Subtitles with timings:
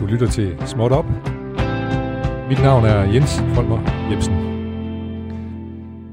[0.00, 1.04] Du lytter til Småt Op.
[2.48, 4.34] Mit navn er Jens Folmer Jebsen.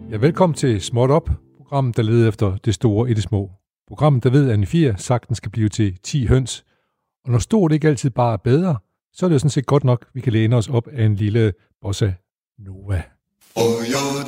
[0.09, 3.51] Ja, velkommen til Småt Op, programmet, der leder efter det store i det små.
[3.87, 6.63] Programmet, der ved, at en 4 sagtens skal blive til 10 høns.
[7.25, 8.77] Og når stort ikke altid bare er bedre,
[9.13, 11.15] så er det jo sådan set godt nok, vi kan læne os op af en
[11.15, 12.11] lille bossa
[12.59, 13.03] nova.
[13.57, 14.23] Ja,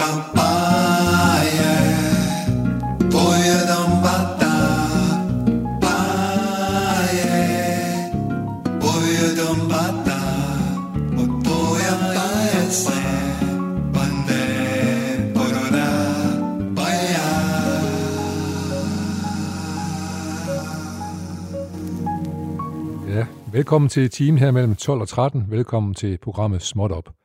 [23.55, 25.45] velkommen til timen her mellem 12 og 13.
[25.50, 27.15] Velkommen til programmet Småt Op.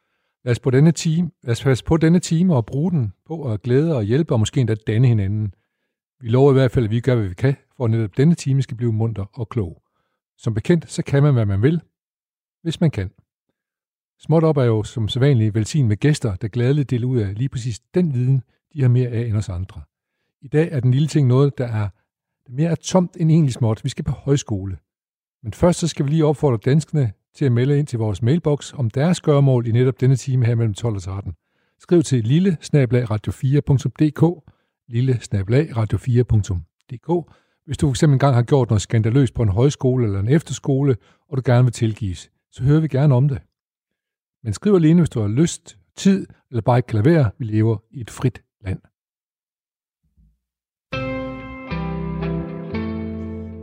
[0.45, 3.53] Lad os, på denne time, lad os passe på denne time og bruge den på
[3.53, 5.55] at glæde og hjælpe og måske endda danne hinanden.
[6.21, 8.35] Vi lover i hvert fald, at vi gør, hvad vi kan, for at netop denne
[8.35, 9.83] time skal blive munter og klog.
[10.39, 11.81] Som bekendt, så kan man, hvad man vil,
[12.63, 13.11] hvis man kan.
[14.19, 17.49] Småt op er jo som sædvanligt velsignet med gæster, der gladeligt deler ud af lige
[17.49, 19.83] præcis den viden, de har mere af end os andre.
[20.43, 21.89] I dag er den lille ting noget, der er
[22.49, 23.85] mere er tomt end egentlig småt.
[23.85, 24.77] Vi skal på højskole.
[25.43, 28.75] Men først så skal vi lige opfordre danskerne til at melde ind til vores mailbox
[28.75, 31.33] om deres gørmål i netop denne time her mellem 12 og 13.
[31.79, 34.51] Skriv til lille radio4.dk
[34.89, 35.21] lille
[35.77, 37.35] radio4.dk
[37.71, 40.97] hvis du fx engang har gjort noget skandaløst på en højskole eller en efterskole,
[41.29, 43.43] og du gerne vil tilgives, så hører vi gerne om det.
[44.43, 47.31] Men skriv alene, hvis du har lyst, tid eller bare ikke kan lade være.
[47.39, 48.81] Vi lever i et frit land.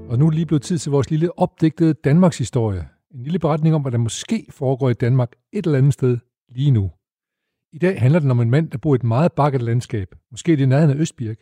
[0.08, 2.88] Og nu er det lige blevet tid til vores lille opdigtede Danmarks historie.
[3.12, 6.18] En lille beretning om, hvad der måske foregår i Danmark et eller andet sted
[6.50, 6.92] lige nu.
[7.74, 10.16] I dag handler det om en mand, der bor i et meget bakket landskab.
[10.32, 11.38] Måske det nærheden af Østbirk.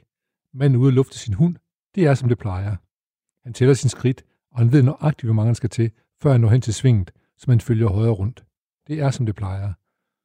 [0.53, 1.55] Manden ude at lufte sin hund.
[1.95, 2.75] Det er, som det plejer.
[3.43, 5.91] Han tæller sin skridt, og han ved nøjagtigt, hvor mange han skal til,
[6.21, 8.45] før han når hen til svinget, som han følger højre rundt.
[8.87, 9.73] Det er, som det plejer.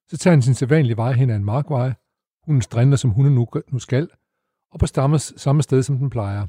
[0.09, 1.93] Så tager han sin sædvanlige vej hen ad en markvej.
[2.47, 4.09] Hunden strænder, som hunden nu, nu skal,
[4.73, 6.47] og på stammes samme sted, som den plejer.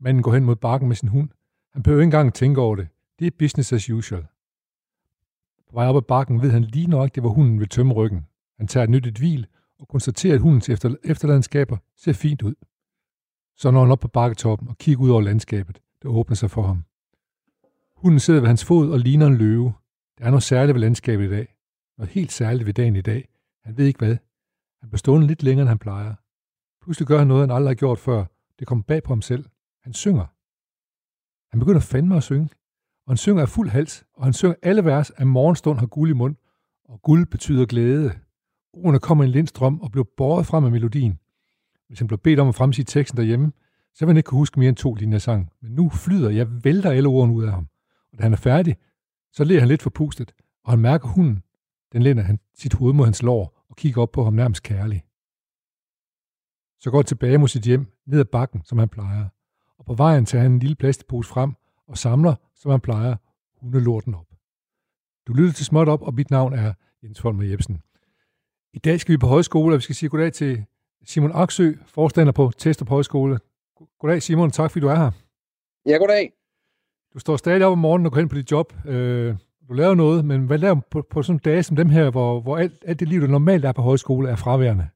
[0.00, 1.28] Manden går hen mod bakken med sin hund.
[1.72, 2.88] Han behøver ikke engang tænke over det.
[3.18, 4.26] Det er business as usual.
[5.68, 8.26] På vej op ad bakken ved han lige nøjagtigt, hvor hunden vil tømme ryggen.
[8.56, 9.46] Han tager et nyttigt hvil
[9.78, 12.54] og konstaterer, at hundens efter, efterlandskaber ser fint ud.
[13.56, 16.62] Så når han op på bakketoppen og kigger ud over landskabet, der åbner sig for
[16.62, 16.84] ham.
[17.96, 19.72] Hunden sidder ved hans fod og ligner en løve.
[20.18, 21.54] Der er noget særligt ved landskabet i dag.
[21.98, 23.28] Noget helt særligt ved dagen i dag.
[23.64, 24.16] Han ved ikke hvad.
[24.80, 26.14] Han bliver stående lidt længere, end han plejer.
[26.82, 28.24] Pludselig gør han noget, han aldrig har gjort før.
[28.58, 29.44] Det kommer bag på ham selv.
[29.82, 30.26] Han synger.
[31.50, 32.48] Han begynder fandme at synge.
[33.06, 36.10] Og han synger af fuld hals, og han synger alle vers af morgenstund har guld
[36.10, 36.36] i mund,
[36.84, 38.18] og guld betyder glæde.
[38.72, 41.18] Ordene kommer i en lindstrøm og bliver båret frem af melodien.
[41.86, 43.52] Hvis han blev bedt om at fremsige teksten derhjemme,
[43.94, 45.52] så vil han ikke kunne huske mere end to linjer sang.
[45.62, 47.68] Men nu flyder, jeg vælter alle ordene ud af ham.
[48.12, 48.76] Og da han er færdig,
[49.32, 50.32] så ler han lidt forpustet,
[50.64, 51.42] og han mærker hunden.
[51.92, 55.04] Den lænder han sit hoved mod hans lår og kigger op på ham nærmest kærlig.
[56.80, 59.28] Så går tilbage mod sit hjem, ned ad bakken, som han plejer.
[59.78, 61.54] Og på vejen tager han en lille plastikpose frem
[61.88, 63.16] og samler, som han plejer,
[63.60, 64.26] hundelorten op.
[65.26, 66.72] Du lytter til Småt Op, og mit navn er
[67.02, 67.82] Jens Folmer Jebsen.
[68.74, 70.64] I dag skal vi på højskole, og vi skal sige goddag til
[71.04, 73.38] Simon Aksø, forstander på Testrup Højskole.
[74.00, 75.10] Goddag Simon, tak fordi du er her.
[75.86, 76.32] Ja, goddag.
[77.14, 78.72] Du står stadig op om morgenen og går hen på dit job.
[78.86, 79.36] Øh,
[79.68, 82.40] du laver noget, men hvad laver du på, på sådan dage som dem her, hvor,
[82.40, 84.88] hvor alt, alt det liv, der normalt er på højskole, er fraværende?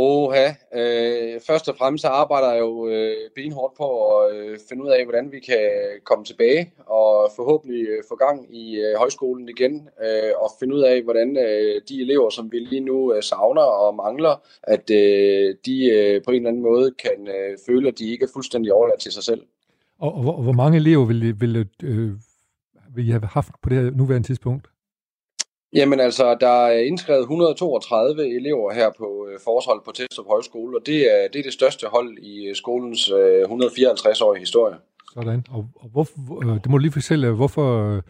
[0.00, 0.46] Oha,
[0.80, 4.88] øh, først og fremmest så arbejder jeg jo øh, benhårdt på at øh, finde ud
[4.88, 5.64] af, hvordan vi kan
[6.04, 10.80] komme tilbage og forhåbentlig øh, få gang i øh, højskolen igen øh, og finde ud
[10.80, 15.54] af, hvordan øh, de elever, som vi lige nu øh, savner og mangler, at øh,
[15.66, 18.72] de øh, på en eller anden måde kan øh, føle, at de ikke er fuldstændig
[18.72, 19.42] overladt til sig selv.
[19.98, 22.10] Og, og, og hvor mange elever vil, vil, øh,
[22.94, 24.66] vil I have haft på det her nuværende tidspunkt?
[25.74, 30.82] Jamen altså, der er indskrevet 132 elever her på øh, forårshold på Testrup Højskole, og
[30.86, 34.76] det er, det er det største hold i øh, skolens øh, 154-årige historie.
[35.14, 35.44] Sådan.
[35.50, 36.12] Og, og hvorfor,
[36.44, 38.02] øh, det må du lige fortælle, øh, hvorfor øh,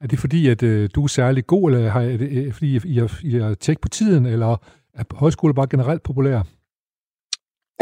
[0.00, 2.80] er det fordi, at øh, du er særlig god, eller har, er det øh, fordi,
[2.84, 4.56] I har, I har på tiden, eller
[4.94, 6.42] er højskole bare generelt populær?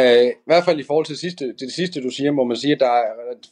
[0.00, 2.44] Uh, I hvert fald i forhold til det, sidste, til det sidste, du siger, må
[2.44, 3.04] man sige, at der er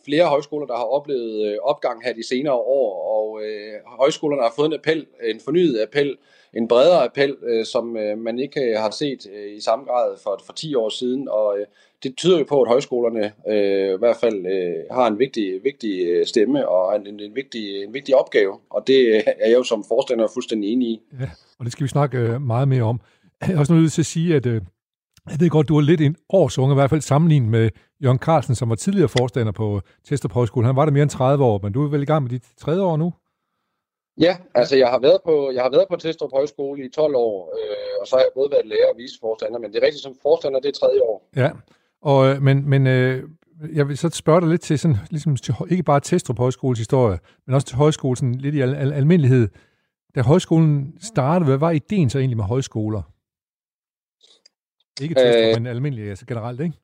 [0.04, 4.52] flere højskoler, der har oplevet øh, opgang her de senere år, og øh, højskolerne har
[4.56, 6.16] fået en appel, en fornyet appel,
[6.54, 10.16] en bredere appel, øh, som øh, man ikke øh, har set øh, i samme grad
[10.22, 11.66] for, for 10 år siden, og øh,
[12.02, 16.06] det tyder jo på, at højskolerne øh, i hvert fald øh, har en vigtig, vigtig
[16.06, 19.84] øh, stemme og en, en, vigtig, en vigtig opgave, og det er jeg jo som
[19.88, 21.00] forstander fuldstændig enig i.
[21.20, 23.00] Ja, og det skal vi snakke meget mere om.
[23.40, 24.60] Jeg er også nødt til at sige, at øh,
[25.30, 27.70] jeg ved godt, du er lidt en års unge, i hvert fald sammenlignet med
[28.02, 30.66] Jørgen Carlsen, som var tidligere forstander på Testrup Højskole.
[30.66, 32.44] Han var der mere end 30 år, men du er vel i gang med dit
[32.58, 33.12] tredje år nu?
[34.20, 37.52] Ja, altså jeg har været på, jeg har været på Testrup Højskole i 12 år,
[37.56, 40.16] øh, og så har jeg både været lærer og viceforstander, men det er rigtigt som
[40.22, 41.28] forstander, det er tredje år.
[41.36, 41.50] Ja,
[42.02, 43.22] og, øh, men, men øh,
[43.72, 47.18] jeg vil så spørge dig lidt til, sådan, ligesom til, ikke bare Testrup Højskoles historie,
[47.46, 49.48] men også til højskole, sådan lidt i al, al, almindelighed.
[50.14, 53.02] Da højskolen startede, hvad var ideen så egentlig med højskoler?
[55.00, 56.74] Ikke Testrup, øh, men almindeligt, altså generelt, ikke?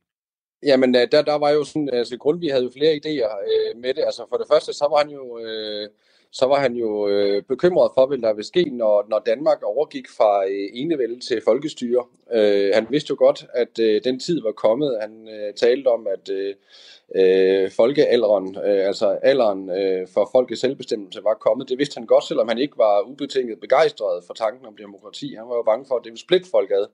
[0.63, 3.95] Jamen, øh, der, der var jo sådan, altså Grundtvig havde jo flere idéer øh, med
[3.95, 4.03] det.
[4.05, 5.39] Altså for det første, så var han jo...
[5.39, 5.89] Øh,
[6.33, 10.09] så var han jo øh, bekymret for, hvad der ville ske, når, når Danmark overgik
[10.09, 12.05] fra øh, enevælde til folkestyre.
[12.33, 14.99] Øh, han vidste jo godt, at øh, den tid var kommet.
[15.01, 16.55] Han øh, talte om, at øh,
[17.15, 21.69] øh, folkealderen, øh, altså alderen øh, for folkets selvbestemmelse var kommet.
[21.69, 25.35] Det vidste han godt, selvom han ikke var ubetinget begejstret for tanken om demokrati.
[25.35, 26.87] Han var jo bange for, at det ville splitte folk ad.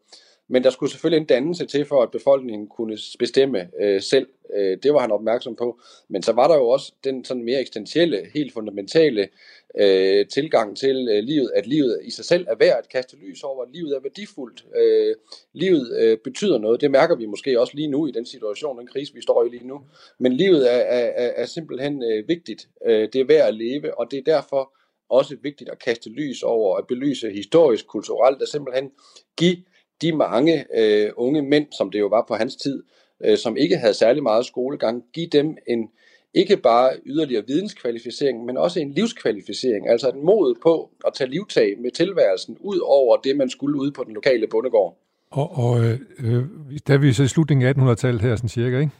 [0.48, 4.26] Men der skulle selvfølgelig en dannelse til, for at befolkningen kunne bestemme øh, selv.
[4.56, 5.81] Øh, det var han opmærksom på.
[6.08, 9.28] Men så var der jo også den sådan mere eksistentielle, helt fundamentale
[9.76, 13.43] øh, tilgang til øh, livet, at livet i sig selv er værd at kaste lys
[13.43, 14.66] over, at livet er værdifuldt.
[14.76, 15.14] Øh,
[15.52, 16.81] livet øh, betyder noget.
[16.81, 19.48] Det mærker vi måske også lige nu i den situation, den krise, vi står i
[19.48, 19.81] lige nu.
[20.19, 22.69] Men livet er, er, er simpelthen øh, vigtigt.
[22.87, 24.72] Øh, det er værd at leve, og det er derfor
[25.08, 28.90] også vigtigt at kaste lys over, at belyse historisk, kulturelt, at simpelthen
[29.37, 29.56] give
[30.02, 32.82] de mange øh, unge mænd, som det jo var på hans tid,
[33.25, 35.88] øh, som ikke havde særlig meget skolegang, give dem en
[36.34, 41.75] ikke bare yderligere videnskvalificering, men også en livskvalificering, altså et mod på at tage livtag
[41.82, 44.98] med tilværelsen, ud over det, man skulle ude på den lokale bondegård.
[45.31, 46.44] Og, og øh, øh
[46.87, 48.93] der er vi så i slutningen af 1800-tallet her, sådan cirka, ikke?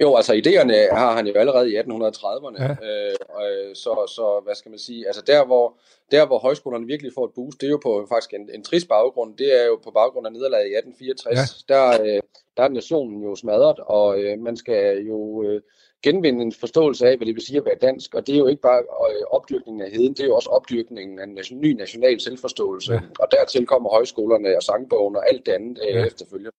[0.00, 2.70] Jo, altså idéerne har han jo allerede i 1830'erne, ja.
[2.70, 5.78] øh, så, så hvad skal man sige, altså der hvor,
[6.10, 8.88] der hvor højskolerne virkelig får et boost, det er jo på faktisk en, en trist
[8.88, 11.74] baggrund, det er jo på baggrund af nederlaget i 1864, ja.
[11.74, 12.22] der, øh,
[12.56, 15.60] der er nationen jo smadret, og øh, man skal jo øh,
[16.02, 18.46] genvinde en forståelse af, hvad det vil sige at være dansk, og det er jo
[18.46, 22.20] ikke bare øh, opdyrkningen af heden, det er jo også opdyrkningen af en ny national
[22.20, 23.00] selvforståelse, ja.
[23.18, 26.04] og dertil kommer højskolerne og sangbogen og alt det andet øh, ja.
[26.04, 26.50] efterfølgende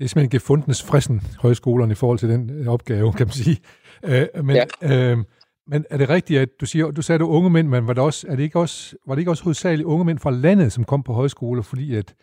[0.00, 3.58] det er simpelthen gefundnes frissen højskolerne i forhold til den øh, opgave, kan man sige.
[4.04, 5.10] Øh, men, ja.
[5.12, 5.18] øh,
[5.66, 7.92] men er det rigtigt, at du siger, du sagde, at du unge mænd, men var
[7.92, 10.72] det, også, er det ikke også, var det ikke også hovedsageligt unge mænd fra landet,
[10.72, 12.14] som kom på højskoler, fordi at,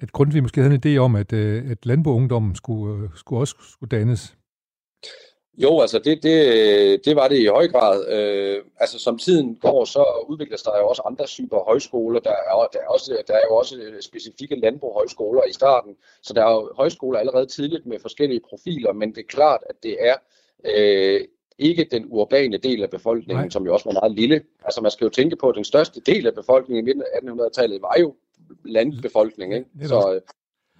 [0.00, 3.54] at Grundtvig måske havde en idé om, at, øh, at landboungdommen skulle, øh, skulle også
[3.72, 4.36] skulle dannes?
[5.62, 8.08] Jo, altså det, det, det var det i høj grad.
[8.08, 12.20] Øh, altså som tiden går, så udvikler der jo også andre typer højskoler.
[12.20, 16.44] Der er, der, er også, der er jo også specifikke landbrugshøjskoler i starten, så der
[16.44, 20.14] er jo højskoler allerede tidligt med forskellige profiler, men det er klart, at det er
[20.64, 21.20] øh,
[21.58, 23.50] ikke den urbane del af befolkningen, Nej.
[23.50, 24.42] som jo også var meget lille.
[24.64, 27.18] Altså man skal jo tænke på, at den største del af befolkningen i midten af
[27.18, 28.14] 1800-tallet var jo
[28.64, 29.58] landbefolkningen.
[29.58, 29.88] Ikke?
[29.88, 30.20] Så,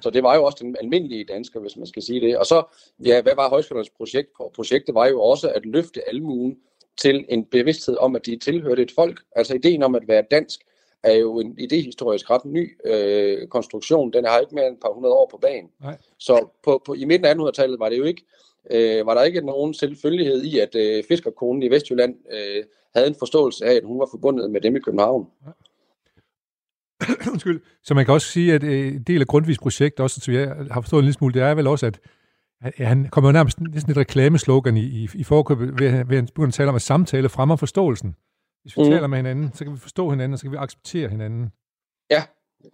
[0.00, 2.39] så det var jo også den almindelige dansker, hvis man skal sige det.
[2.39, 2.62] Og så,
[3.05, 4.29] ja, hvad var højskolernes projekt?
[4.55, 6.56] Projektet var jo også at løfte almuen
[6.97, 9.21] til en bevidsthed om, at de tilhørte et folk.
[9.37, 10.61] Altså ideen om at være dansk
[11.03, 14.12] er jo en idehistorisk ret ny øh, konstruktion.
[14.12, 15.71] Den har ikke mere end et par hundrede år på banen.
[15.83, 15.97] Nej.
[16.19, 18.23] Så på, på, i midten af 1800-tallet var det jo ikke
[18.71, 22.65] øh, var der ikke nogen selvfølgelighed i, at øh, fiskerkonen i Vestjylland øh,
[22.95, 25.27] havde en forståelse af, at hun var forbundet med dem i København.
[27.33, 27.61] Undskyld.
[27.85, 30.55] Så man kan også sige, at øh, en del af Grundtvigs projekt, også så jeg
[30.71, 32.01] har forstået en lille smule, det er vel også, at
[32.79, 36.49] han kommer jo nærmest næsten et reklameslogan i, i, i forkøbet ved, ved at begynde
[36.49, 38.17] at tale om, at samtale fremmer forståelsen.
[38.62, 38.88] Hvis vi mm.
[38.88, 41.50] taler med hinanden, så kan vi forstå hinanden, og så kan vi acceptere hinanden.
[42.11, 42.23] Ja,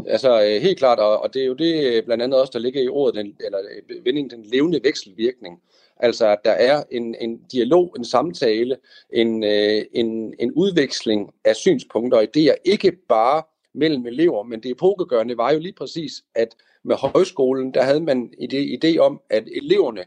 [0.06, 2.58] altså øh, helt klart, og, og det er jo det øh, blandt andet også, der
[2.58, 3.58] ligger i ordet, den, eller
[4.04, 5.60] vendingen, den levende vekselvirkning.
[5.96, 8.76] Altså, at der er en, en dialog, en samtale,
[9.12, 13.42] en, en, en udveksling af synspunkter og idéer, ikke bare
[13.74, 18.32] mellem elever, men det epokegørende var jo lige præcis, at med højskolen, der havde man
[18.38, 20.04] en idé om, at eleverne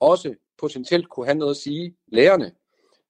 [0.00, 2.52] også potentielt kunne have noget at sige lærerne.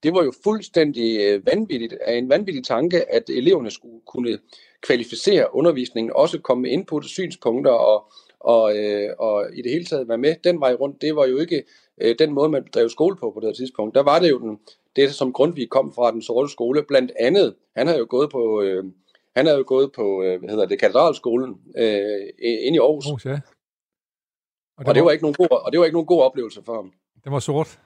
[0.02, 4.38] Det var jo fuldstændig øh, vanvittigt, en vanvittig tanke, at eleverne skulle kunne
[4.82, 10.08] kvalificere undervisningen, også komme med input, synspunkter og, og, øh, og i det hele taget
[10.08, 11.02] være med den vej rundt.
[11.02, 11.64] Det var jo ikke
[12.00, 13.94] øh, den måde, man drev skole på på det tidspunkt.
[13.94, 14.58] Der var det jo den,
[14.96, 16.82] det, som Grundtvig kom fra den sorte skole.
[16.88, 18.84] Blandt andet, han havde jo gået på, øh,
[19.36, 23.06] han er jo gået på, øh, hvad hedder det, katedralskolen øh, inde i Aarhus.
[23.06, 23.40] Aarhus ja.
[24.76, 26.22] Og, det, og, det var, var ikke nogen god, og det var ikke nogen god
[26.22, 26.92] oplevelse for ham.
[27.24, 27.80] Det var sort.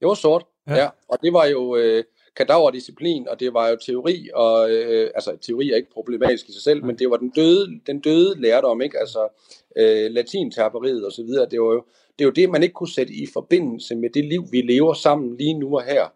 [0.00, 0.74] Det var sort, ja.
[0.76, 0.88] ja.
[1.08, 2.04] Og det var jo øh,
[2.36, 6.62] kadaverdisciplin, og det var jo teori, og øh, altså teori er ikke problematisk i sig
[6.62, 6.86] selv, ja.
[6.86, 8.98] men det var den døde, den døde lærdom, ikke?
[8.98, 9.28] Altså
[9.76, 11.48] øh, latinterperiet og så videre.
[11.50, 11.84] Det var jo
[12.18, 14.92] det, er jo det, man ikke kunne sætte i forbindelse med det liv, vi lever
[14.92, 16.08] sammen lige nu og her.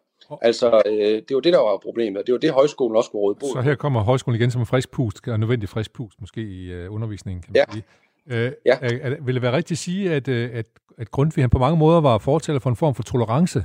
[0.43, 2.27] Altså, øh, det var det, der var problemet.
[2.27, 3.47] Det var det, højskolen også skulle råde på.
[3.53, 6.73] Så her kommer højskolen igen som en frisk pust, og nødvendig frisk pust måske i
[6.73, 7.73] øh, undervisningen, kan man ja.
[7.73, 7.85] sige.
[8.27, 8.79] Øh, ja.
[8.81, 10.67] er, er, vil det være rigtigt at sige, at, øh, at,
[10.99, 13.65] at Grundtvig han på mange måder var fortæller for en form for tolerance?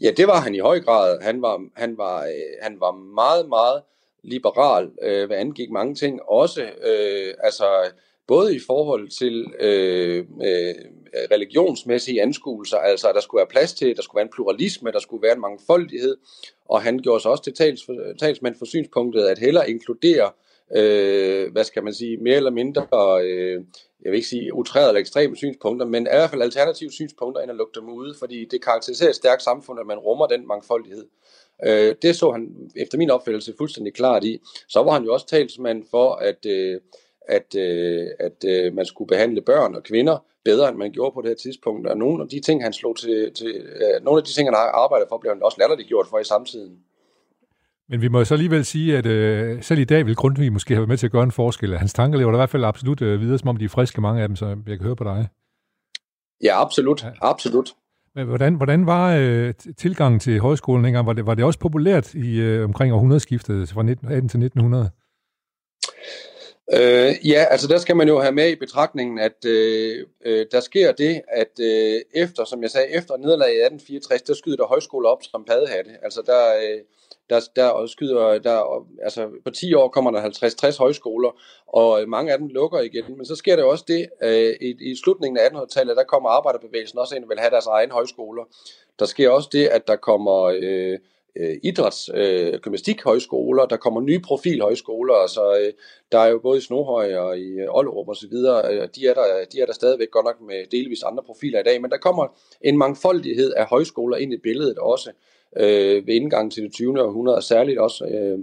[0.00, 1.22] Ja, det var han i høj grad.
[1.22, 3.82] Han var, han var, øh, han var meget, meget
[4.22, 6.22] liberal, øh, hvad angik mange ting.
[6.22, 7.64] Også øh, altså,
[8.28, 10.74] både i forhold til øh, øh,
[11.30, 14.98] religionsmæssige anskuelser, altså at der skulle være plads til, der skulle være en pluralisme, der
[14.98, 16.16] skulle være en mangfoldighed,
[16.68, 20.30] og han gjorde sig også til tals, talsmand for synspunktet at hellere inkludere,
[20.76, 22.86] øh, hvad skal man sige, mere eller mindre,
[23.24, 23.64] øh,
[24.02, 27.50] jeg vil ikke sige utræret eller ekstreme synspunkter, men i hvert fald alternative synspunkter, end
[27.50, 31.06] at lukke dem ude, fordi det karakteriserer et stærkt samfund, at man rummer den mangfoldighed.
[31.66, 34.40] Øh, det så han efter min opfattelse fuldstændig klart i.
[34.68, 36.80] Så var han jo også talsmand for, at, øh,
[37.28, 41.20] at, øh, at øh, man skulle behandle børn og kvinder bedre, end man gjorde på
[41.20, 41.86] det her tidspunkt.
[41.86, 44.54] Og nogle af de ting, han slog til, til øh, nogle af de ting, han
[44.54, 46.78] har arbejdet for, blev han også latterligt gjort for i samtiden.
[47.90, 50.80] Men vi må så alligevel sige, at øh, selv i dag vil Grundtvig måske have
[50.80, 51.78] været med til at gøre en forskel.
[51.78, 54.22] Hans tanker lever i hvert fald absolut øh, videre, som om de er friske, mange
[54.22, 55.28] af dem, så jeg kan høre på dig.
[56.42, 57.04] Ja, absolut.
[57.04, 57.10] Ja.
[57.20, 57.74] absolut.
[58.14, 61.06] Men hvordan, hvordan var øh, tilgangen til højskolen dengang?
[61.06, 64.90] Var det, var det også populært i øh, omkring århundredeskiftet fra 1918 til 1900?
[66.72, 70.60] Øh, ja, altså der skal man jo have med i betragtningen, at øh, øh, der
[70.60, 74.66] sker det, at øh, efter, som jeg sagde, efter nederlaget i 1864, der skyder der
[74.66, 75.90] højskoler op som paddehatte.
[76.02, 76.80] Altså der, øh,
[77.30, 81.30] der, der skyder, der, altså på 10 år kommer der 50-60 højskoler,
[81.66, 83.04] og mange af dem lukker igen.
[83.16, 86.98] Men så sker der også det, øh, i, i slutningen af 1800-tallet, der kommer arbejderbevægelsen
[86.98, 88.44] også ind og vil have deres egen højskoler.
[88.98, 90.42] Der sker også det, at der kommer...
[90.62, 90.98] Øh,
[91.38, 95.72] øh, idræts, øh, gymnastikhøjskoler, der kommer nye profilhøjskoler, så øh,
[96.12, 99.06] der er jo både i Snohøj og i øh, Ollerup og så videre, øh, de,
[99.06, 101.90] er der, de er der stadigvæk godt nok med delvis andre profiler i dag, men
[101.90, 102.26] der kommer
[102.60, 105.10] en mangfoldighed af højskoler ind i billedet også
[105.56, 107.02] øh, ved indgangen til det 20.
[107.02, 108.38] århundrede, og særligt også øh,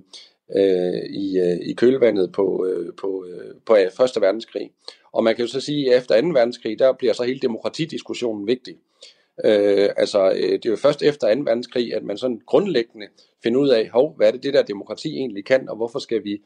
[0.56, 4.72] øh, i, øh, i kølvandet på, øh, på, øh, på øh, Første Verdenskrig.
[5.12, 6.28] Og man kan jo så sige, at efter 2.
[6.28, 8.76] verdenskrig, der bliver så hele demokratidiskussionen vigtig.
[9.44, 11.42] Øh, altså, øh, det er jo først efter 2.
[11.42, 13.08] verdenskrig, at man sådan grundlæggende
[13.44, 16.24] finder ud af, hov, hvad er det, det der demokrati egentlig kan, og hvorfor skal
[16.24, 16.42] vi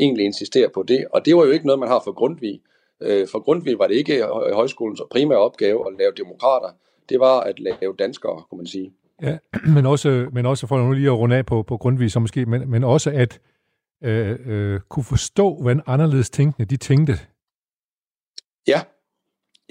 [0.00, 1.06] egentlig insistere på det?
[1.12, 2.60] Og det var jo ikke noget, man har for Grundtvig.
[3.02, 4.22] Øh, for Grundtvig var det ikke
[4.52, 6.68] højskolens primære opgave at lave demokrater.
[7.08, 8.92] Det var at lave danskere, kunne man sige.
[9.22, 9.38] Ja,
[9.76, 12.46] men også, men også for nu lige at runde af på, på Grundtvig, så måske,
[12.46, 13.40] men, men også at
[14.04, 17.12] øh, øh, kunne forstå, hvordan anderledes tænkende de tænkte.
[18.68, 18.80] Ja,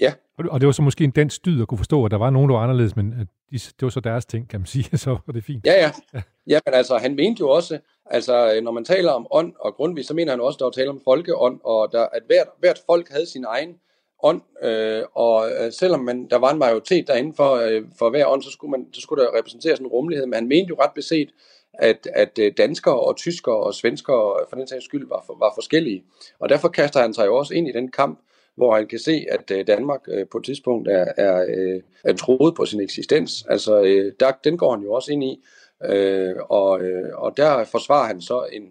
[0.00, 0.12] ja.
[0.38, 2.50] Og det var så måske en dansk dyd at kunne forstå, at der var nogen,
[2.50, 3.10] der var anderledes, men
[3.50, 5.66] de, det var så deres ting, kan man sige, så var det fint.
[5.66, 6.20] Ja, ja.
[6.46, 6.60] ja.
[6.66, 10.14] men altså, han mente jo også, altså, når man taler om ånd og Grundtvig, så
[10.14, 13.08] mener han også, at der var tale om folkeånd, og der, at hvert, hvert folk
[13.10, 13.76] havde sin egen
[14.22, 18.26] ånd, øh, og øh, selvom man, der var en majoritet derinde for, øh, for hver
[18.26, 20.94] ånd, så skulle, man, så skulle der repræsenteres en rummelighed, men han mente jo ret
[20.94, 21.30] beset,
[21.78, 25.52] at, at øh, danskere og tyskere og svenskere for den sags skyld var, for, var
[25.54, 26.04] forskellige.
[26.38, 28.20] Og derfor kaster han sig jo også ind i den kamp,
[28.56, 32.12] hvor han kan se, at øh, Danmark øh, på et tidspunkt er, er, øh, er
[32.12, 33.44] troet på sin eksistens.
[33.48, 35.44] Altså, øh, der, den går han jo også ind i,
[35.84, 38.62] øh, og, øh, og der forsvarer han så en,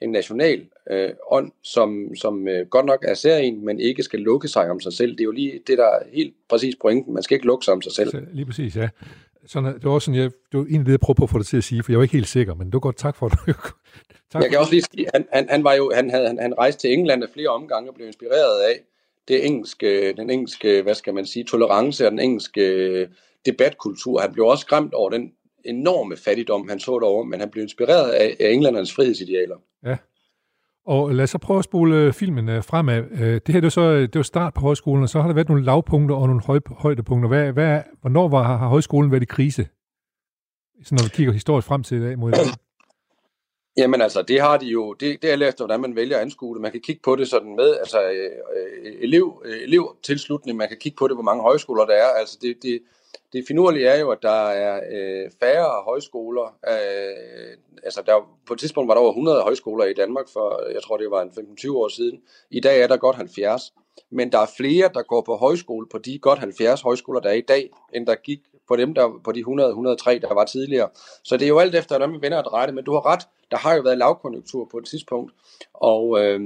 [0.00, 4.48] en national øh, ånd, som, som øh, godt nok er særlig, men ikke skal lukke
[4.48, 5.12] sig om sig selv.
[5.12, 7.14] Det er jo lige det, der er helt præcis pointen.
[7.14, 8.10] Man skal ikke lukke sig om sig selv.
[8.10, 8.88] Så, lige præcis, ja.
[9.46, 11.38] Sådan, det var også sådan, jeg, det var egentlig det, jeg prøvede på at få
[11.38, 12.96] det til at sige, for jeg var ikke helt sikker, men det var godt.
[12.96, 13.38] Tak for det.
[14.32, 16.58] tak jeg kan også lige sige, han, han, han, var jo, han, havde, han, han
[16.58, 18.80] rejste til England af flere omgange og blev inspireret af
[19.28, 23.08] det engelske, den engelske, hvad skal man sige, tolerance og den engelske øh,
[23.46, 24.20] debatkultur.
[24.20, 25.32] Han blev også skræmt over den
[25.64, 29.56] enorme fattigdom, han så derovre, men han blev inspireret af, af englændernes frihedsidealer.
[29.84, 29.96] Ja.
[30.86, 33.02] Og lad os så prøve at spole øh, filmen øh, fremad.
[33.40, 35.48] Det her det var så det var start på højskolen, og så har der været
[35.48, 37.28] nogle lavpunkter og nogle høj, højdepunkter.
[37.28, 39.68] Hvad, hvad, hvornår var, har højskolen været i krise?
[40.84, 42.32] Så når vi kigger historisk frem til i dag mod
[43.78, 46.54] Jamen altså, det har de jo, det, det er efter, hvordan man vælger at anskue
[46.54, 46.62] det.
[46.62, 50.76] Man kan kigge på det sådan med, altså øh, øh, elev, øh, elevtilslutning, man kan
[50.76, 52.06] kigge på det, hvor mange højskoler der er.
[52.06, 52.82] Altså det, det,
[53.32, 56.56] det finurlige er jo, at der er øh, færre højskoler.
[56.68, 60.82] Øh, altså der, på et tidspunkt var der over 100 højskoler i Danmark, for jeg
[60.82, 62.20] tror det var en 15-20 år siden.
[62.50, 63.72] I dag er der godt 70.
[64.10, 67.34] Men der er flere, der går på højskole på de godt 70 højskoler, der er
[67.34, 69.44] i dag, end der gik på dem, der på de 100-103,
[70.18, 70.88] der var tidligere.
[71.24, 72.74] Så det er jo alt efter, hvordan man vender at det.
[72.74, 75.32] Men du har ret, der har jo været lavkonjunktur på et tidspunkt.
[75.74, 76.40] Og øh,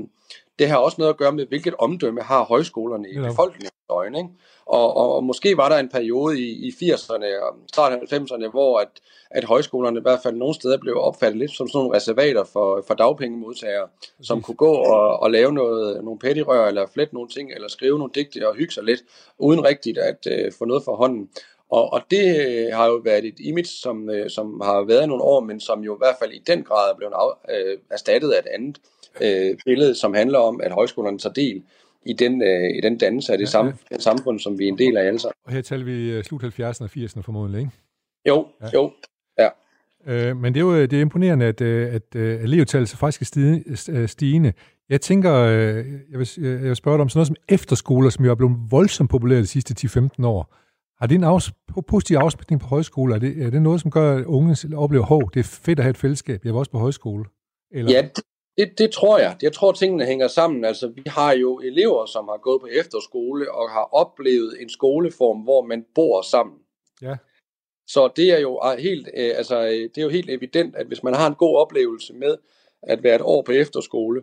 [0.58, 3.28] det har også noget at gøre med, hvilket omdømme har højskolerne i ja.
[3.28, 4.18] befolkningens øjne.
[4.18, 4.30] Ikke?
[4.66, 8.50] Og, og, og måske var der en periode i, i 80'erne og start af 90'erne,
[8.50, 8.88] hvor at,
[9.30, 12.84] at højskolerne i hvert fald nogle steder blev opfattet lidt som sådan nogle reservater for,
[12.86, 13.88] for dagpengemodtagere,
[14.22, 17.98] som kunne gå og, og lave noget, nogle pettirør, eller flette nogle ting, eller skrive
[17.98, 19.00] nogle digte og hygge sig lidt,
[19.38, 21.28] uden rigtigt at uh, få noget for hånden.
[21.70, 22.24] Og, og det
[22.72, 25.94] har jo været et image, som, uh, som har været nogle år, men som jo
[25.94, 28.78] i hvert fald i den grad er blevet af, uh, erstattet af et andet
[29.20, 31.62] uh, billede, som handler om, at højskolerne tager del
[32.06, 33.98] i den, øh, i den dannelse af det ja, ja.
[33.98, 35.34] samfund, som vi er en del af alle sammen.
[35.44, 37.72] Og her taler vi øh, slut 70'erne og 80'erne formodentlig, ikke?
[38.28, 38.68] Jo, ja.
[38.74, 38.92] jo,
[39.38, 39.48] ja.
[40.06, 44.06] Øh, men det er jo det er imponerende, at, at, at elevtallet så faktisk er
[44.06, 44.52] stigende.
[44.88, 45.30] Jeg tænker,
[46.10, 48.56] jeg vil, jeg vil spørge dig om sådan noget som efterskoler, som jo er blevet
[48.70, 50.56] voldsomt populære de sidste 10-15 år.
[51.00, 53.14] Har det en afs- positiv afspænding på højskole?
[53.14, 55.82] Er det, er det noget, som gør, at unge oplever, at det er fedt at
[55.82, 56.44] have et fællesskab?
[56.44, 57.24] Jeg var også på højskole.
[57.70, 57.92] Eller?
[57.92, 58.24] Ja, det,
[58.58, 59.36] det, det tror jeg.
[59.42, 60.64] Jeg tror, tingene hænger sammen.
[60.64, 65.40] Altså, vi har jo elever, som har gået på efterskole og har oplevet en skoleform,
[65.40, 66.56] hvor man bor sammen.
[67.02, 67.16] Ja.
[67.86, 71.14] Så det er jo helt, øh, altså, det er jo helt evident, at hvis man
[71.14, 72.36] har en god oplevelse med
[72.82, 74.22] at være et år på efterskole,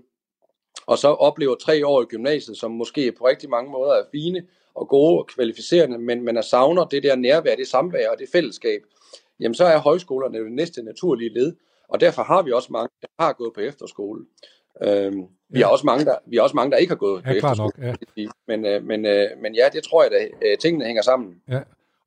[0.85, 4.41] og så oplever tre år i gymnasiet, som måske på rigtig mange måder er fine
[4.77, 8.29] og gode og kvalificerende, men man er savner det der nærvær, det samvær og det
[8.31, 8.81] fællesskab,
[9.39, 11.55] jamen så er højskolerne det næste naturlige led.
[11.89, 14.25] Og derfor har vi også mange, der har gået på efterskole.
[14.83, 15.65] Øhm, vi, ja.
[15.65, 17.71] har også mange, der, vi har også mange, der ikke har gået ja, på efterskole.
[17.77, 18.27] Nok, ja.
[18.47, 21.35] men, øh, men, øh, men ja, det tror jeg, at øh, tingene hænger sammen.
[21.49, 21.59] Ja.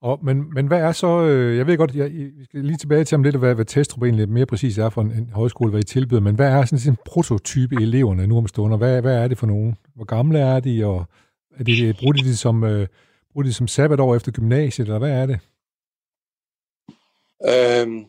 [0.03, 3.05] Og, men, men hvad er så, øh, jeg ved godt, jeg, vi skal lige tilbage
[3.05, 5.81] til om lidt, hvad, hvad Testrup egentlig mere præcis er for en, en højskole, hvad
[5.81, 8.77] I tilbyder, men hvad er sådan en prototype eleverne nu om stunder?
[8.77, 9.77] Hvad, hvad er det for nogen?
[9.95, 11.05] Hvor gamle er de, og
[11.59, 12.87] er det, bruger de det som, øh,
[13.33, 15.41] bruger de som sabbatår efter gymnasiet, eller hvad er det?
[17.49, 18.07] Øhm,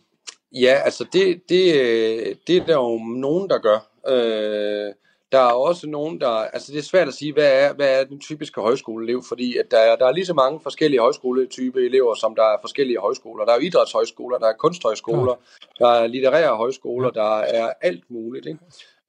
[0.53, 3.87] Ja, altså det, det, det er der jo nogen, der gør.
[4.07, 4.93] Øh,
[5.31, 6.29] der er også nogen, der...
[6.29, 9.71] Altså det er svært at sige, hvad er, hvad er den typiske højskoleelev, fordi at
[9.71, 13.45] der, er, der er lige så mange forskellige højskoletype elever, som der er forskellige højskoler.
[13.45, 15.35] Der er jo idrætshøjskoler, der er kunsthøjskoler,
[15.79, 15.85] ja.
[15.85, 18.45] der er litterære højskoler, der er alt muligt.
[18.45, 18.59] Ikke?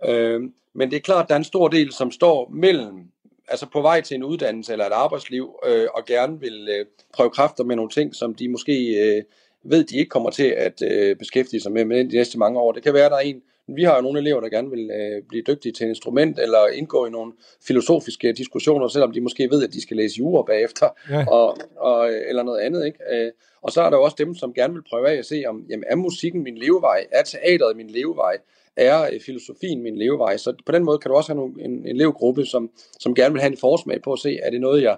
[0.04, 0.40] Øh,
[0.74, 3.04] men det er klart, at der er en stor del, som står mellem
[3.48, 7.30] altså på vej til en uddannelse eller et arbejdsliv, øh, og gerne vil øh, prøve
[7.30, 9.22] kræfter med nogle ting, som de måske øh,
[9.64, 12.72] ved, de ikke kommer til at øh, beskæftige sig med, med de næste mange år.
[12.72, 15.22] Det kan være, der er en, vi har jo nogle elever, der gerne vil øh,
[15.28, 17.32] blive dygtige til et instrument, eller indgå i nogle
[17.66, 21.26] filosofiske diskussioner, selvom de måske ved, at de skal læse jura bagefter, ja.
[21.26, 22.86] og, og, eller noget andet.
[22.86, 22.98] Ikke?
[23.12, 23.32] Øh,
[23.62, 25.64] og så er der jo også dem, som gerne vil prøve af at se, om
[25.68, 27.06] jamen, er musikken min levevej?
[27.12, 28.36] Er teateret min levevej?
[28.76, 30.36] Er øh, filosofien min levevej?
[30.36, 33.32] Så på den måde kan du også have nogle, en, en elevgruppe, som, som gerne
[33.32, 34.96] vil have en forsmag på at se, er det noget, jeg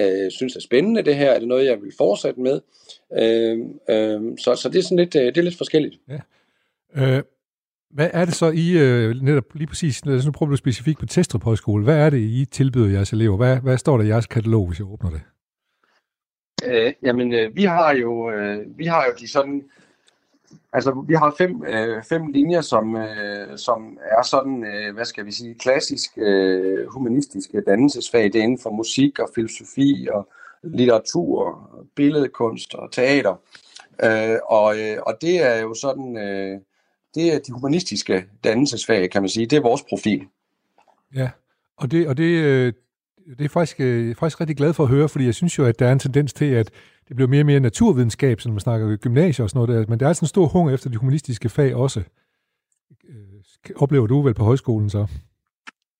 [0.00, 2.60] øh, synes er spændende det her, er det noget, jeg vil fortsætte med?
[3.18, 3.58] Øh,
[3.90, 6.00] øh, så, så det er sådan lidt, øh, det er lidt forskelligt.
[6.08, 6.20] Ja.
[6.96, 7.22] Øh,
[7.90, 11.06] hvad er det så, I øh, netop lige præcis, når nu prøver du specifikt på
[11.06, 13.36] Testrup Højskole, hvad er det, I tilbyder jeres elever?
[13.36, 15.20] Hvad, hvad står der i jeres katalog, hvis jeg åbner det?
[16.64, 19.64] Øh, jamen, øh, vi har jo, øh, vi har jo de sådan
[20.72, 25.26] Altså, vi har fem, øh, fem linjer, som, øh, som er sådan, øh, hvad skal
[25.26, 28.24] vi sige, klassisk øh, humanistiske dannelsesfag.
[28.24, 30.28] Det er inden for musik og filosofi og
[30.62, 33.40] litteratur, billedkunst og teater.
[34.04, 36.60] Øh, og, øh, og det er jo sådan, øh,
[37.14, 39.46] det er de humanistiske dannelsesfag, kan man sige.
[39.46, 40.26] Det er vores profil.
[41.14, 41.30] Ja,
[41.76, 42.72] og det, og det, øh,
[43.38, 45.64] det er faktisk, jeg er faktisk rigtig glad for at høre, fordi jeg synes jo,
[45.64, 46.70] at der er en tendens til, at
[47.08, 50.00] det bliver mere og mere naturvidenskab, som man snakker gymnasier og sådan noget der, men
[50.00, 52.02] der er altså en stor hunger efter de humanistiske fag også.
[53.08, 55.06] Øh, oplever du vel på højskolen så?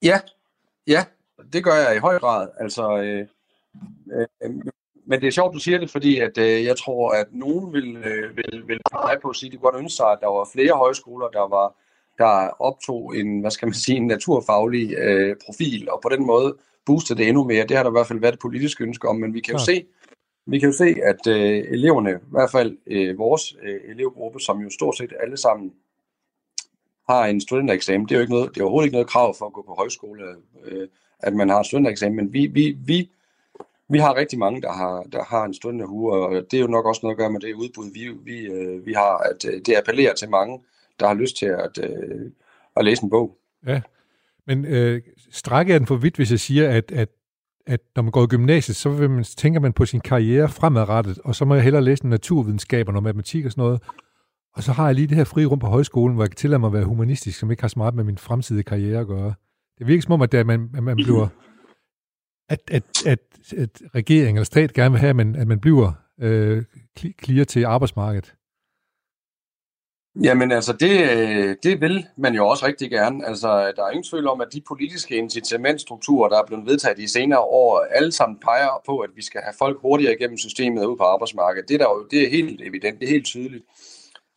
[0.02, 0.20] Ja,
[0.86, 1.04] ja,
[1.52, 2.48] det gør jeg i høj grad.
[2.60, 3.26] Altså, øh,
[4.12, 4.50] øh,
[5.06, 7.96] men det er sjovt, du siger det, fordi at, øh, jeg tror, at nogen vil,
[7.96, 10.48] øh, vil, vil pege på at sige, at de godt ønske sig, at der var
[10.52, 11.76] flere højskoler, der var
[12.18, 16.56] der optog en, hvad skal man sige, en naturfaglig øh, profil, og på den måde
[16.88, 17.66] booste det endnu mere.
[17.66, 19.58] Det har der i hvert fald været et politisk ønske om, men vi kan jo
[19.70, 19.84] se,
[20.46, 24.60] vi kan jo se, at øh, eleverne, i hvert fald øh, vores øh, elevgruppe, som
[24.60, 25.72] jo stort set alle sammen
[27.08, 29.46] har en studentereksamen, det er jo ikke noget, det er overhovedet ikke noget krav for
[29.46, 30.22] at gå på højskole,
[30.64, 30.88] øh,
[31.20, 33.10] at man har en studentereksamen, men vi, vi, vi,
[33.88, 36.86] vi har rigtig mange, der har, der har en studenterhue, og det er jo nok
[36.86, 39.76] også noget at gøre med det udbud, vi, vi, øh, vi har, at øh, det
[39.76, 40.60] appellerer til mange,
[41.00, 42.30] der har lyst til at, øh,
[42.76, 43.36] at læse en bog.
[43.66, 43.80] Ja,
[44.48, 47.08] men øh, strækker jeg den for vidt, hvis jeg siger, at, at
[47.68, 51.18] at når man går i gymnasiet, så vil man, tænker man på sin karriere fremadrettet,
[51.24, 53.82] og så må jeg hellere læse naturvidenskaber og matematik og sådan noget.
[54.54, 56.58] Og så har jeg lige det her fri rum på højskolen, hvor jeg kan tillade
[56.58, 59.34] mig at være humanistisk, som ikke har så meget med min fremtidige karriere at gøre.
[59.78, 61.28] Det virker som om, at, det, at, man, at man bliver...
[62.48, 63.18] At, at, at,
[63.56, 66.64] at regering eller stat gerne vil have, at man, at man bliver øh,
[67.24, 68.34] clear til arbejdsmarkedet.
[70.22, 73.26] Jamen altså, det, det vil man jo også rigtig gerne.
[73.26, 77.06] Altså, der er ingen tvivl om, at de politiske incitamentstrukturer, der er blevet vedtaget i
[77.06, 80.96] senere år, alle sammen peger på, at vi skal have folk hurtigere igennem systemet ud
[80.96, 81.68] på arbejdsmarkedet.
[81.68, 83.64] Det er, der jo, det er helt evident, det er helt tydeligt.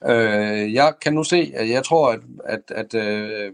[0.05, 3.53] Øh, jeg kan nu se, at jeg tror, at, at, at øh,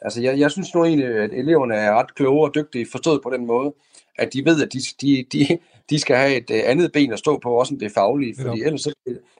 [0.00, 3.30] altså, jeg, jeg synes nu egentlig, at eleverne er ret kloge og dygtige, forstået på
[3.30, 3.74] den måde,
[4.18, 5.58] at de ved, at de, de, de,
[5.90, 8.66] de skal have et andet ben at stå på, også end det faglige, fordi ja.
[8.66, 8.86] ellers,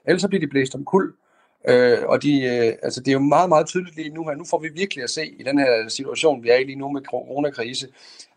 [0.05, 1.30] ellers så bliver de blæst om kul Øh,
[1.67, 4.35] Øh, og de, øh, altså det er jo meget, meget tydeligt lige nu her.
[4.35, 6.91] Nu får vi virkelig at se i den her situation, vi er i lige nu
[6.91, 7.87] med coronakrise.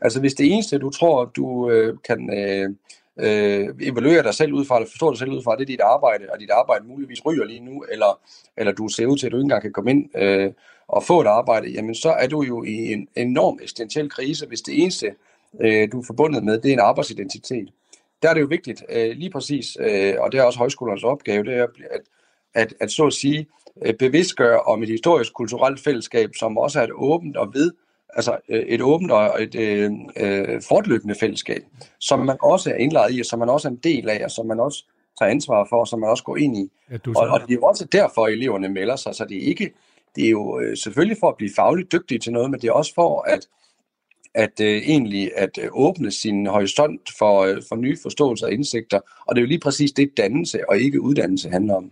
[0.00, 2.70] Altså hvis det eneste, du tror, du øh, kan øh,
[3.18, 5.80] øh, evaluere dig selv ud fra, eller forstå dig selv ud fra, det er dit
[5.80, 8.20] arbejde, og dit arbejde muligvis ryger lige nu, eller,
[8.56, 10.52] eller du ser ud til, at du ikke engang kan komme ind øh,
[10.88, 14.60] og få et arbejde, jamen så er du jo i en enorm eksistentiel krise, hvis
[14.60, 15.14] det eneste,
[15.60, 17.68] øh, du er forbundet med, det er en arbejdsidentitet.
[18.22, 21.44] Der er det jo vigtigt, øh, lige præcis, øh, og det er også højskolernes opgave,
[21.44, 22.00] det er, at,
[22.54, 23.46] at, at så at sige,
[23.86, 27.72] øh, bevidstgøre om et historisk kulturelt fællesskab, som også er et åbent og ved,
[28.14, 31.62] altså øh, et åbent og et øh, øh, fortløbende fællesskab,
[32.00, 34.30] som man også er indlagt i, og som man også er en del af, og
[34.30, 34.84] som man også
[35.18, 36.70] tager ansvar for, og som man også går ind i.
[36.90, 39.36] Ja, du og, og det er jo også derfor, at eleverne melder sig, så det
[39.36, 39.70] er ikke,
[40.16, 42.72] det er jo øh, selvfølgelig for at blive fagligt dygtige til noget, men det er
[42.72, 43.48] også for at
[44.34, 49.00] at øh, egentlig at øh, åbne sin horisont for, øh, for nye forståelser og indsigter.
[49.26, 51.90] Og det er jo lige præcis det, dannelse og ikke uddannelse handler om.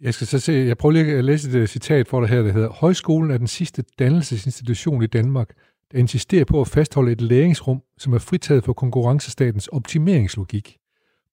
[0.00, 2.42] Jeg skal så se, jeg prøver lige at læse et øh, citat for dig her,
[2.42, 5.50] der hedder, Højskolen er den sidste dannelsesinstitution i Danmark,
[5.92, 10.78] der insisterer på at fastholde et læringsrum, som er fritaget for konkurrencestatens optimeringslogik.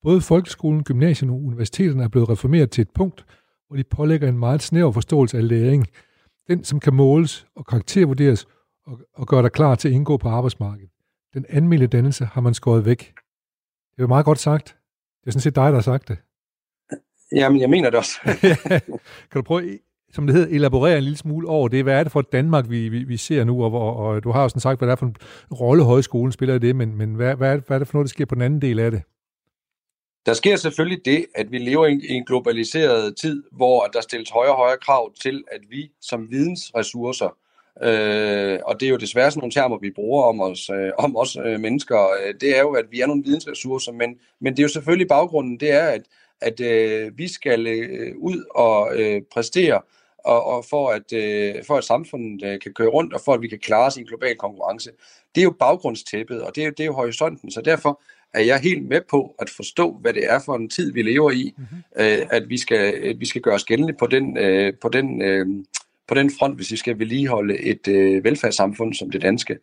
[0.03, 3.25] Både folkeskolen, gymnasierne og universiteterne er blevet reformeret til et punkt,
[3.67, 5.87] hvor de pålægger en meget snæver forståelse af læring,
[6.47, 8.45] den som kan måles og karaktervurderes
[8.87, 10.89] og, og gøre dig klar til at indgå på arbejdsmarkedet.
[11.33, 12.99] Den anmeldte dannelse har man skåret væk.
[13.91, 14.77] Det er jo meget godt sagt.
[15.21, 16.17] Det er sådan set dig, der har sagt det.
[17.35, 18.19] Jamen, jeg mener det også.
[19.31, 19.79] kan du prøve,
[20.13, 21.83] som det hedder, elaborere en lille smule over det?
[21.83, 23.63] Hvad er det for et Danmark, vi, vi, vi ser nu?
[23.63, 25.15] Og, og, og du har jo sådan sagt, hvad det er for en
[25.51, 28.05] rolle højskolen spiller i det, men, men hvad, hvad, er, hvad er det for noget,
[28.05, 29.01] der sker på den anden del af det?
[30.25, 34.51] Der sker selvfølgelig det, at vi lever i en globaliseret tid, hvor der stilles højere
[34.51, 37.37] og højere krav til, at vi som vidensressourcer
[37.83, 41.17] Øh, og det er jo desværre sådan nogle termer, vi bruger om os, øh, om
[41.17, 41.97] os øh, mennesker.
[42.41, 44.09] Det er jo, at vi er nogle vidensressourcer, men,
[44.41, 46.01] men det er jo selvfølgelig baggrunden, det er, at,
[46.41, 49.81] at øh, vi skal øh, ud og øh, præstere,
[50.17, 53.41] og, og for, at, øh, for at samfundet øh, kan køre rundt, og for at
[53.41, 54.91] vi kan klare os i en global konkurrence.
[55.35, 58.01] Det er jo baggrundstæppet, og det er jo, det er jo horisonten, så derfor
[58.33, 61.31] er jeg helt med på at forstå, hvad det er for en tid, vi lever
[61.31, 61.77] i, mm-hmm.
[61.97, 65.21] øh, at vi skal, at vi skal gøre os gældende på den, øh, på den
[65.21, 65.45] øh,
[66.07, 69.57] på den front, hvis vi skal vedligeholde et øh, velfærdssamfund som det danske.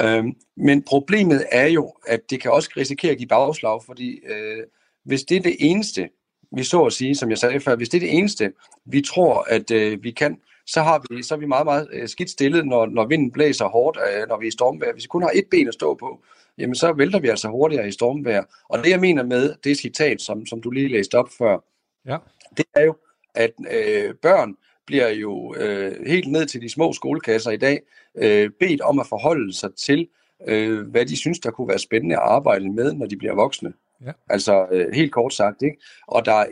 [0.00, 4.62] Øhm, men problemet er jo, at det kan også risikere at give bagslag, fordi øh,
[5.08, 6.08] hvis det er det eneste,
[6.56, 8.52] vi så at sige, som jeg sagde før, hvis det er det eneste,
[8.84, 12.08] vi tror, at øh, vi kan, så, har vi, så er vi meget, meget øh,
[12.08, 14.92] skidt stillet, når, når vinden blæser hårdt, øh, når vi er i stormvejr.
[14.92, 16.20] Hvis vi kun har et ben at stå på,
[16.58, 18.44] jamen så vælter vi altså hurtigere i stormvejr.
[18.68, 21.58] Og det jeg mener med det citat, som, som du lige læste op før,
[22.06, 22.16] ja.
[22.56, 22.96] det er jo,
[23.34, 27.80] at øh, børn bliver jo øh, helt ned til de små skolekasser i dag
[28.14, 30.08] øh, bedt om at forholde sig til,
[30.46, 33.72] øh, hvad de synes, der kunne være spændende at arbejde med, når de bliver voksne.
[34.06, 34.12] Ja.
[34.30, 35.62] Altså øh, helt kort sagt.
[35.62, 35.76] Ikke?
[36.06, 36.46] Og der er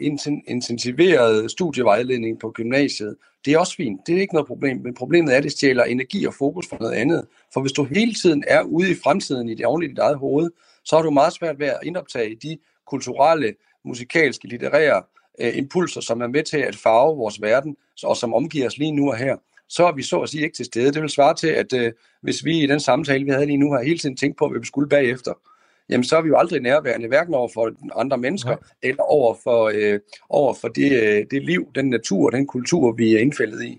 [0.49, 3.17] intensiveret studievejledning på gymnasiet.
[3.45, 4.01] Det er også fint.
[4.07, 4.81] Det er ikke noget problem.
[4.85, 7.27] Men problemet er, at det stjæler energi og fokus fra noget andet.
[7.55, 10.51] For hvis du hele tiden er ude i fremtiden i det ordentligt dit eget hoved,
[10.85, 13.55] så har du meget svært ved at indoptage de kulturelle,
[13.85, 15.03] musikalske, litterære
[15.41, 18.93] øh, impulser, som er med til at farve vores verden, og som omgiver os lige
[18.93, 19.37] nu og her,
[19.69, 20.93] så er vi så at sige ikke til stede.
[20.93, 23.73] Det vil svare til, at øh, hvis vi i den samtale, vi havde lige nu,
[23.73, 25.33] har hele tiden tænkt på, hvad vi skulle bagefter,
[25.91, 28.59] jamen så er vi jo aldrig nærværende, hverken over for andre mennesker, Nej.
[28.83, 33.15] eller over for, øh, over for det, øh, det liv, den natur, den kultur, vi
[33.15, 33.79] er indfældet i.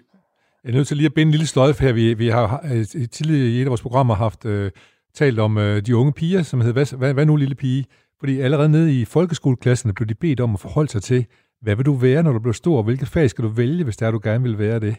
[0.64, 1.94] Jeg er nødt til lige at binde en lille sløjf her.
[1.94, 4.72] Vi, vi har øh, tidligere i et af vores programmer haft øh,
[5.14, 7.86] talt om øh, de unge piger, som hedder, hvad, hvad, hvad nu lille pige?
[8.20, 11.26] Fordi allerede nede i folkeskoleklasserne blev de bedt om at forholde sig til,
[11.62, 12.84] hvad vil du være, når du bliver stor?
[12.84, 14.96] Hvilke fag skal du vælge, hvis det er, du gerne vil være det?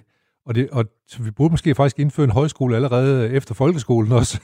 [0.46, 0.84] Og, det, og
[1.20, 4.40] vi burde måske faktisk indføre en højskole allerede efter folkeskolen også.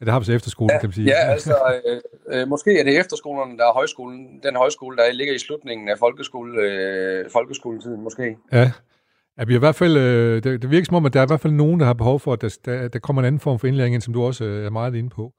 [0.00, 1.06] Ja, det har vi så efterskolen, ja, kan man sige.
[1.06, 2.00] Ja, altså, øh,
[2.40, 5.98] øh, måske er det efterskolerne, der er højskolen, den højskole, der ligger i slutningen af
[5.98, 8.36] folkeskole, øh, folkeskoletiden, måske.
[8.52, 8.72] Ja,
[9.38, 11.26] Ja, vi i hvert fald, øh, det, det virker som om, at der er i
[11.26, 13.58] hvert fald nogen, der har behov for, at der, der, der kommer en anden form
[13.58, 15.32] for indlæring, som du også øh, er meget inde på.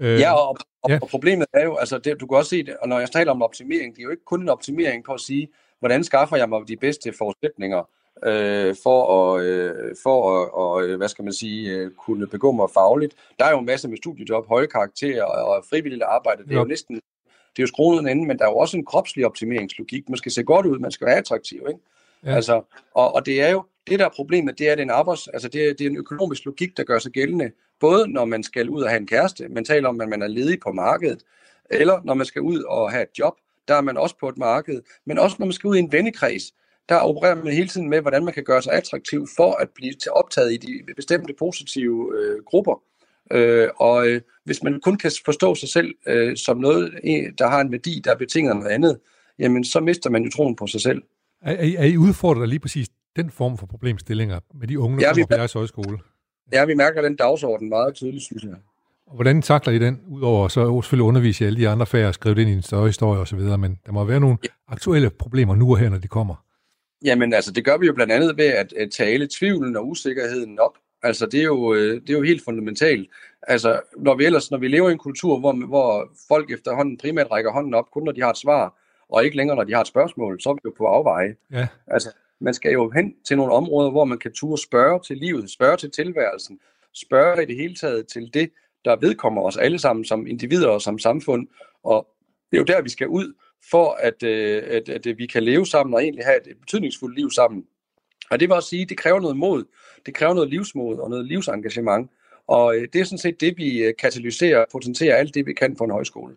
[0.00, 2.62] Øh, ja, og, og, ja, og problemet er jo, altså det, du kan også se
[2.62, 5.12] det, og når jeg taler om optimering, det er jo ikke kun en optimering på
[5.12, 5.48] at sige,
[5.78, 7.88] hvordan skaffer jeg mig de bedste forudsætninger
[8.26, 12.52] øh, for, at, øh, for at, og, øh, hvad skal man sige, øh, kunne begå
[12.52, 13.14] mig fagligt.
[13.38, 16.44] Der er jo en masse med studiejob, høje karakterer og, frivilligt arbejde.
[16.44, 18.84] Det er jo næsten, det er jo skruet ende, men der er jo også en
[18.84, 20.08] kropslig optimeringslogik.
[20.08, 21.80] Man skal se godt ud, man skal være attraktiv, ikke?
[22.24, 22.34] Ja.
[22.34, 22.62] Altså,
[22.94, 24.90] og, og det er jo, det der er problemet, det er, at det er en,
[24.90, 28.24] arbejds, altså det er, det er en økonomisk logik, der gør sig gældende, både når
[28.24, 30.72] man skal ud og have en kæreste, man taler om, at man er ledig på
[30.72, 31.22] markedet,
[31.70, 33.34] eller når man skal ud og have et job,
[33.68, 35.92] der er man også på et marked, men også når man skal ud i en
[35.92, 36.42] vennekreds,
[36.92, 39.92] der opererer man hele tiden med, hvordan man kan gøre sig attraktiv for at blive
[39.92, 42.82] til optaget i de bestemte positive øh, grupper.
[43.32, 46.92] Øh, og øh, hvis man kun kan forstå sig selv øh, som noget,
[47.38, 48.98] der har en værdi, der betinger noget andet,
[49.38, 51.02] jamen så mister man jo troen på sig selv.
[51.42, 55.06] Er, er, er I udfordret lige præcis den form for problemstillinger med de unge, der
[55.06, 55.98] ja, kommer på jeres højskole?
[56.52, 58.54] Ja, vi mærker den dagsorden meget tydeligt, synes jeg.
[59.06, 62.14] Og hvordan takler I den, udover så selvfølgelig undervise i alle de andre fag og
[62.14, 64.36] skrive det ind i en større historie osv., men der må være nogle
[64.68, 66.34] aktuelle problemer nu og her, når de kommer.
[67.04, 70.58] Jamen altså, det gør vi jo blandt andet ved at, at tale tvivlen og usikkerheden
[70.58, 70.78] op.
[71.02, 73.10] Altså, det er jo, øh, det er jo helt fundamentalt.
[73.42, 77.30] Altså, når vi ellers, når vi lever i en kultur, hvor, hvor folk efterhånden primært
[77.30, 79.80] rækker hånden op, kun når de har et svar, og ikke længere, når de har
[79.80, 81.34] et spørgsmål, så er vi jo på afveje.
[81.52, 81.66] Ja.
[81.86, 82.10] Altså,
[82.40, 85.76] man skal jo hen til nogle områder, hvor man kan turde spørge til livet, spørge
[85.76, 86.58] til tilværelsen,
[86.94, 88.50] spørge i det hele taget til det,
[88.84, 91.46] der vedkommer os alle sammen som individer og som samfund.
[91.82, 92.06] Og
[92.50, 93.34] det er jo der, vi skal ud,
[93.70, 97.16] for at, øh, at, at, at vi kan leve sammen og egentlig have et betydningsfuldt
[97.16, 97.64] liv sammen.
[98.30, 99.64] Og det vil også sige, at det kræver noget mod,
[100.06, 102.10] det kræver noget livsmod og noget livsengagement.
[102.48, 105.52] Og øh, det er sådan set det, vi øh, katalyserer og potenterer alt det, vi
[105.52, 106.34] kan for en højskole.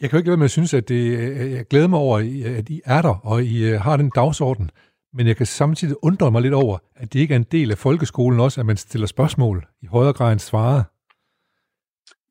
[0.00, 2.18] Jeg kan jo ikke lade med at synes, at det, øh, jeg glæder mig over,
[2.58, 4.70] at I er der, og I har den dagsorden.
[5.12, 7.78] Men jeg kan samtidig undre mig lidt over, at det ikke er en del af
[7.78, 10.82] folkeskolen også, at man stiller spørgsmål i højere grad end svarer.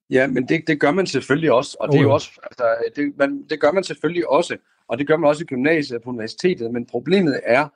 [0.09, 3.13] Ja, men det, det gør man selvfølgelig også, og det er jo også, altså, det,
[3.17, 6.09] man, det gør man selvfølgelig også, og det gør man også i gymnasiet og på
[6.09, 7.67] universitetet, men problemet er,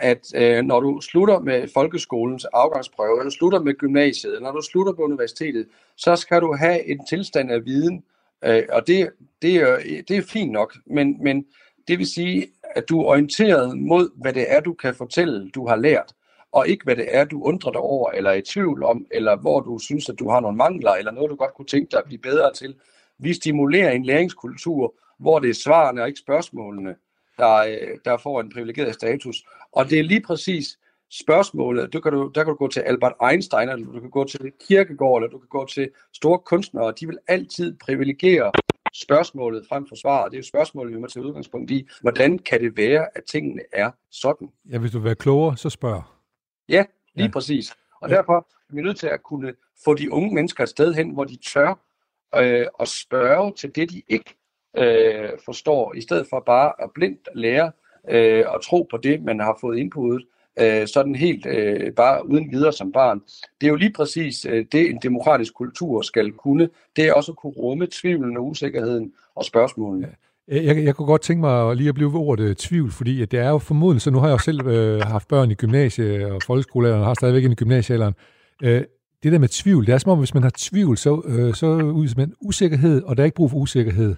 [0.00, 4.60] at øh, når du slutter med folkeskolens afgangsprøve, eller du slutter med gymnasiet, eller når
[4.60, 8.04] du slutter på universitetet, så skal du have en tilstand af viden,
[8.44, 9.10] øh, og det,
[9.42, 11.46] det, er, det er fint nok, men, men
[11.88, 12.46] det vil sige,
[12.76, 16.12] at du er orienteret mod, hvad det er, du kan fortælle, du har lært
[16.56, 19.36] og ikke hvad det er, du undrer dig over, eller er i tvivl om, eller
[19.36, 21.98] hvor du synes, at du har nogle mangler, eller noget, du godt kunne tænke dig
[21.98, 22.74] at blive bedre til.
[23.18, 26.94] Vi stimulerer en læringskultur, hvor det er svarene og ikke spørgsmålene,
[27.38, 29.36] der, øh, der får en privilegeret status.
[29.72, 30.78] Og det er lige præcis
[31.10, 31.92] spørgsmålet.
[31.92, 34.52] Du kan du, der kan du gå til Albert Einstein, eller du kan gå til
[34.68, 36.92] Kirkegaard, eller du kan gå til store kunstnere.
[37.00, 38.52] De vil altid privilegere
[38.94, 40.30] spørgsmålet frem for svaret.
[40.30, 41.88] Det er jo spørgsmålet, vi må tage udgangspunkt i.
[42.00, 44.48] Hvordan kan det være, at tingene er sådan?
[44.72, 46.15] Ja, hvis du vil være klogere, så spørg.
[46.68, 47.32] Ja, lige ja.
[47.32, 47.74] præcis.
[48.00, 48.16] Og ja.
[48.16, 48.36] derfor
[48.70, 51.36] er vi nødt til at kunne få de unge mennesker et sted hen, hvor de
[51.36, 51.78] tør
[52.36, 54.34] øh, at spørge til det, de ikke
[54.76, 57.72] øh, forstår, i stedet for bare at blindt lære
[58.08, 60.26] øh, og tro på det, man har fået indputtet,
[60.58, 63.22] øh, sådan helt øh, bare uden videre som barn.
[63.60, 66.68] Det er jo lige præcis øh, det, en demokratisk kultur skal kunne.
[66.96, 70.06] Det er også at kunne rumme tvivlen og usikkerheden og spørgsmålene.
[70.06, 70.12] Ja.
[70.48, 73.30] Jeg, jeg kunne godt tænke mig lige at blive ved ordet øh, tvivl, fordi at
[73.30, 76.32] det er jo formodentlig, så nu har jeg jo selv øh, haft børn i gymnasie
[76.32, 78.14] og folkeskolealderen, og har stadigvæk en i gymnasiealderen.
[78.62, 78.84] Øh,
[79.22, 81.66] det der med tvivl, det er som om, hvis man har tvivl, så, øh, så
[81.66, 84.14] udviser man usikkerhed, og der er ikke brug for usikkerhed.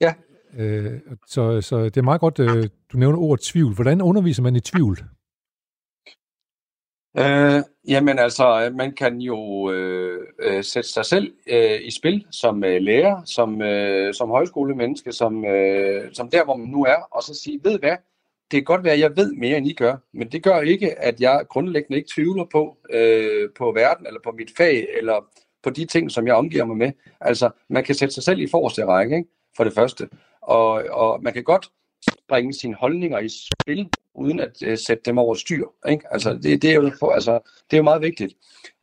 [0.00, 0.12] Ja.
[0.58, 3.74] Øh, så, så det er meget godt, øh, du nævner ordet tvivl.
[3.74, 4.98] Hvordan underviser man i tvivl?
[7.18, 12.64] Øh, jamen altså, man kan jo øh, øh, sætte sig selv øh, i spil som
[12.64, 17.22] øh, lærer, som, øh, som højskolemenneske, som, øh, som der, hvor man nu er, og
[17.22, 17.96] så sige, ved hvad,
[18.50, 20.98] det kan godt være, at jeg ved mere, end I gør, men det gør ikke,
[20.98, 25.24] at jeg grundlæggende ikke tvivler på, øh, på verden, eller på mit fag, eller
[25.62, 26.92] på de ting, som jeg omgiver mig med.
[27.20, 29.28] Altså, man kan sætte sig selv i forreste række, ikke?
[29.56, 30.08] for det første.
[30.42, 31.70] Og, og man kan godt
[32.28, 35.66] bringe sine holdninger i spil, uden at øh, sætte dem over styr.
[35.88, 36.04] Ikke?
[36.10, 37.32] Altså, det, det, er jo for, altså,
[37.70, 38.34] det er jo meget vigtigt.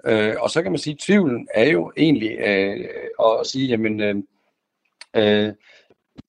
[0.05, 2.89] Øh, og så kan man sige, at tvivlen er jo egentlig øh,
[3.25, 4.15] at sige, jamen, øh,
[5.15, 5.53] øh,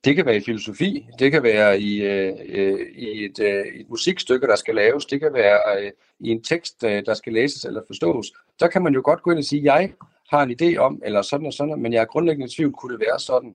[0.04, 3.88] det kan være i filosofi, det kan være i, øh, øh, i et, øh, et
[3.88, 7.64] musikstykke, der skal laves, det kan være øh, i en tekst, øh, der skal læses
[7.64, 8.32] eller forstås.
[8.58, 9.92] Så kan man jo godt gå ind og sige, jeg
[10.30, 12.92] har en idé om, eller sådan og sådan, men jeg er grundlæggende i tvivl, kunne
[12.92, 13.54] det være sådan?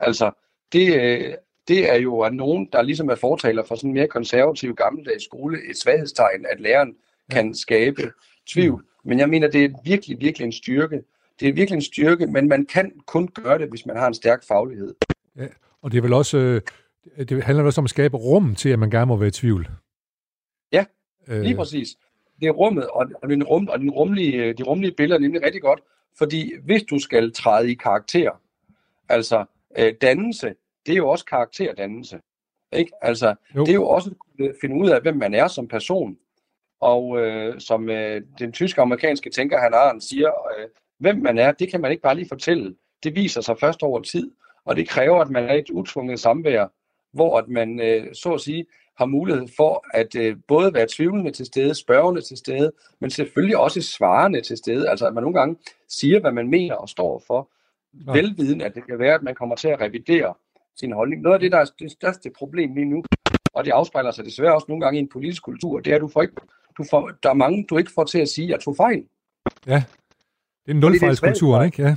[0.00, 0.30] Altså,
[0.72, 1.34] det, øh,
[1.68, 5.24] det er jo at nogen, der ligesom er fortaler for sådan en mere konservativ gammeldags
[5.24, 6.94] skole, et svaghedstegn, at læreren
[7.30, 8.12] kan skabe
[8.48, 8.84] tvivl.
[9.04, 11.02] Men jeg mener, det er virkelig, virkelig en styrke.
[11.40, 14.14] Det er virkelig en styrke, men man kan kun gøre det, hvis man har en
[14.14, 14.94] stærk faglighed.
[15.36, 15.46] Ja,
[15.82, 16.60] og det er vel også, øh,
[17.24, 19.68] det handler også om at skabe rum til, at man gerne må være i tvivl.
[20.72, 20.84] Ja,
[21.28, 21.56] lige øh.
[21.56, 21.88] præcis.
[22.40, 25.62] Det er rummet, og, den, rum, og den rumlige, de rumlige billeder er nemlig rigtig
[25.62, 25.80] godt,
[26.18, 28.30] fordi hvis du skal træde i karakter,
[29.08, 29.44] altså
[29.78, 30.54] øh, dannelse,
[30.86, 32.20] det er jo også karakterdannelse.
[32.72, 32.92] Ikke?
[33.02, 33.60] Altså, jo.
[33.60, 36.18] det er jo også at finde ud af, hvem man er som person.
[36.80, 41.70] Og øh, som øh, den tyske-amerikanske tænker, han Arendt siger, øh, hvem man er, det
[41.70, 42.74] kan man ikke bare lige fortælle.
[43.04, 44.30] Det viser sig først over tid,
[44.64, 46.66] og det kræver, at man er et utvunget samvær,
[47.12, 48.66] hvor at man, øh, så at sige,
[48.96, 53.56] har mulighed for at øh, både være tvivlende til stede, spørgende til stede, men selvfølgelig
[53.56, 54.88] også svarende til stede.
[54.90, 55.56] Altså at man nogle gange
[55.88, 57.50] siger, hvad man mener og står for,
[58.06, 58.12] ja.
[58.12, 60.34] velviden, at det kan være, at man kommer til at revidere
[60.80, 61.22] sin holdning.
[61.22, 63.04] Noget af det, der er det største problem lige nu,
[63.54, 66.00] og det afspejler sig desværre også nogle gange i en politisk kultur, det er, at
[66.00, 66.34] du får ikke,
[66.78, 69.04] du får, der er mange, du ikke får til at sige, at jeg tog fejl.
[69.66, 69.82] Ja,
[70.66, 71.82] det er en nulfejlskultur, ikke?
[71.82, 71.96] Ja.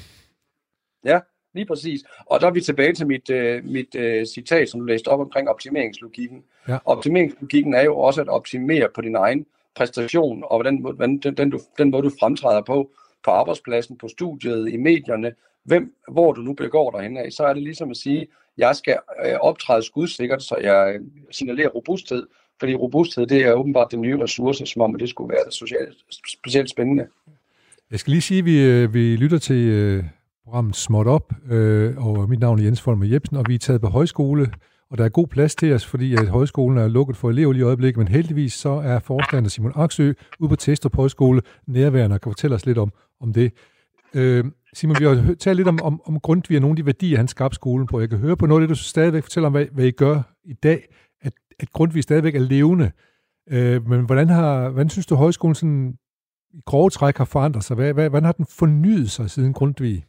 [1.06, 1.19] Ja,
[1.54, 2.04] lige præcis.
[2.26, 5.19] Og der er vi tilbage til mit, uh, mit uh, citat, som du læste op
[5.19, 6.43] omkring optimeringslogikken.
[6.67, 6.78] Ja.
[6.86, 11.50] Optimeringslogikken er jo også at optimere på din egen præstation, og den, den, den, den,
[11.50, 12.91] du, den måde, du fremtræder på,
[13.24, 17.54] på arbejdspladsen, på studiet, i medierne, hvem, hvor du nu begår dig henad, så er
[17.54, 22.28] det ligesom at sige, jeg skal øh, optræde skudsikkert, så jeg øh, signalerer robusthed,
[22.60, 26.70] fordi robusthed, det er åbenbart den nye ressource, som om det skulle være socialt, specielt
[26.70, 27.08] spændende.
[27.92, 30.04] Jeg skal lige sige, at vi, øh, vi lytter til øh,
[30.44, 33.82] programmet Småt Op, øh, og mit navn er Jens Folmer Jebsen, og vi er taget
[33.82, 34.54] på højskole,
[34.89, 37.62] og der er god plads til os, fordi at højskolen er lukket for elever lige
[37.62, 42.22] i øjeblikket, men heldigvis så er forstander Simon Aksø ude på Testrup Højskole nærværende og
[42.22, 43.52] kan fortælle os lidt om, om det.
[44.13, 47.17] Øh, Simon, vi har talt lidt om, om, om Grundtvig og nogle af de værdier,
[47.17, 47.99] han skabte skolen på.
[47.99, 50.21] Jeg kan høre på noget af det, du stadigvæk fortæller om, hvad, hvad I gør
[50.43, 50.88] i dag,
[51.21, 52.91] at, at Grundtvig stadigvæk er levende.
[53.49, 55.97] Øh, men hvordan, har, hvordan synes du, højskolen sådan,
[56.53, 57.75] i grove træk har forandret sig?
[57.75, 60.05] Hvad, hvad, hvordan har den fornyet sig siden Grundtvig?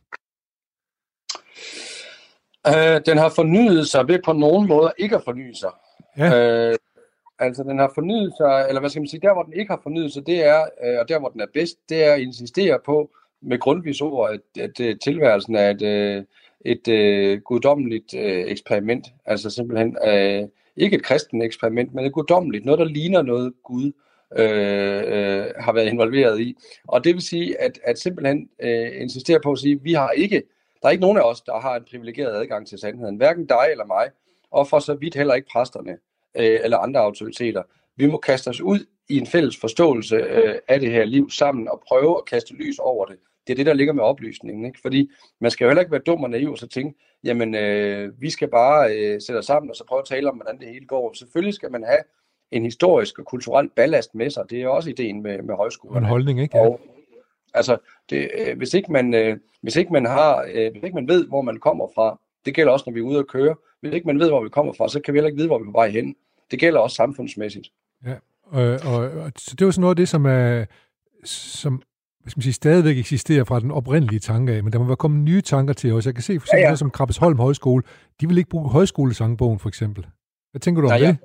[2.68, 5.70] Uh, den har fornyet sig ved på nogen måder ikke at forny sig.
[6.18, 6.70] Ja.
[6.70, 6.76] Uh,
[7.38, 9.80] altså den har fornyet sig, eller hvad skal man sige, der hvor den ikke har
[9.82, 12.78] fornyet sig, det er, uh, og der hvor den er bedst, det er at insistere
[12.86, 13.10] på,
[13.44, 16.24] med grundvis ord, at, at, at tilværelsen er et, øh,
[16.64, 19.06] et, et, guddommeligt eksperiment.
[19.26, 23.92] Altså simpelthen uh, ikke et kristen eksperiment, men et guddommeligt, noget der ligner noget Gud
[24.38, 26.56] øh, øh, har været involveret i.
[26.88, 30.10] Og det vil sige, at, at simpelthen øh, insistere på at sige, at vi har
[30.10, 30.42] ikke
[30.84, 33.16] der er ikke nogen af os, der har en privilegeret adgang til sandheden.
[33.16, 34.10] Hverken dig eller mig,
[34.50, 35.98] og for så vidt heller ikke præsterne
[36.36, 37.62] øh, eller andre autoriteter.
[37.96, 41.68] Vi må kaste os ud i en fælles forståelse øh, af det her liv sammen
[41.68, 43.16] og prøve at kaste lys over det.
[43.46, 44.64] Det er det, der ligger med oplysningen.
[44.64, 44.80] Ikke?
[44.82, 48.20] Fordi man skal jo heller ikke være dum og naiv og så tænke, jamen øh,
[48.20, 50.68] vi skal bare øh, sætte os sammen og så prøve at tale om, hvordan det
[50.68, 51.12] hele går.
[51.14, 52.00] Selvfølgelig skal man have
[52.50, 54.44] en historisk og kulturel ballast med sig.
[54.50, 56.02] Det er også ideen med, med højskolen.
[56.02, 56.58] En holdning, ikke?
[56.58, 56.80] Og,
[57.54, 57.78] Altså,
[58.10, 61.26] det, øh, hvis, ikke man, øh, hvis ikke man har, øh, hvis ikke man ved,
[61.26, 63.54] hvor man kommer fra, det gælder også, når vi er ude at køre.
[63.80, 65.58] Hvis ikke man ved, hvor vi kommer fra, så kan vi heller ikke vide, hvor
[65.58, 66.16] vi er på vej hen.
[66.50, 67.68] Det gælder også samfundsmæssigt.
[68.06, 70.64] Ja, og, og, og så det er jo sådan noget af det, som er,
[71.24, 71.82] som
[72.24, 74.96] hvad skal man sige, stadigvæk eksisterer fra den oprindelige tanke af, men der må være
[74.96, 76.06] kommet nye tanker til os.
[76.06, 76.76] Jeg kan se for eksempel ja, ja.
[76.76, 77.82] som Krabbesholm Højskole,
[78.20, 80.06] de vil ikke bruge højskolesangbogen for eksempel.
[80.50, 81.16] Hvad tænker du om ja, det?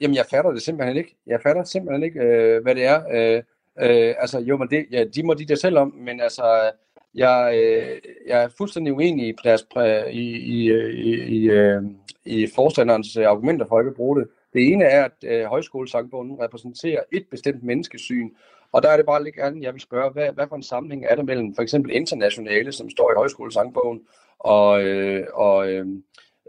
[0.00, 1.16] Jamen, jeg fatter det simpelthen ikke.
[1.26, 3.02] Jeg fatter simpelthen ikke, øh, hvad det er.
[3.36, 3.42] Øh,
[3.82, 6.70] Øh, altså, jo, men det, ja, de må de der selv om, men altså,
[7.14, 9.66] jeg, øh, jeg er fuldstændig uenig i, deres,
[10.10, 11.82] i, i, i, i, øh,
[12.24, 14.28] i forstanderens argumenter for at ikke bruge det.
[14.52, 18.30] Det ene er, at øh, højskolesangbogen repræsenterer et bestemt menneskesyn,
[18.74, 21.04] og der er det bare lidt gerne, jeg vil spørge, hvad, hvad for en sammenhæng
[21.08, 24.00] er der mellem for eksempel internationale, som står i højskolesangbogen,
[24.38, 25.86] og, øh, og øh,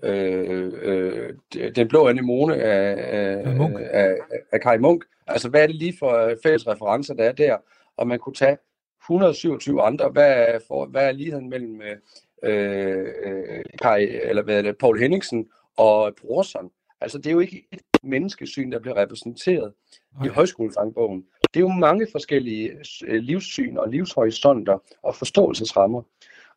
[0.03, 1.33] øh, øh,
[1.75, 3.59] den blå anemone af, af,
[3.91, 4.15] af,
[4.51, 7.57] af Kai Munk, Altså, hvad er det lige for fælles referencer, der er der?
[7.97, 8.57] Og man kunne tage
[9.03, 10.09] 127 andre.
[10.09, 11.97] Hvad er, for, hvad er ligheden mellem øh,
[12.43, 16.71] øh, Kai, eller hvad er det, Paul Henningsen og Brorson?
[17.01, 19.73] Altså, det er jo ikke et menneskesyn, der bliver repræsenteret
[20.19, 20.29] okay.
[20.29, 21.25] i højskolesangbogen.
[21.55, 22.71] Det er jo mange forskellige
[23.07, 26.01] øh, livssyn og livshorisonter og forståelsesrammer.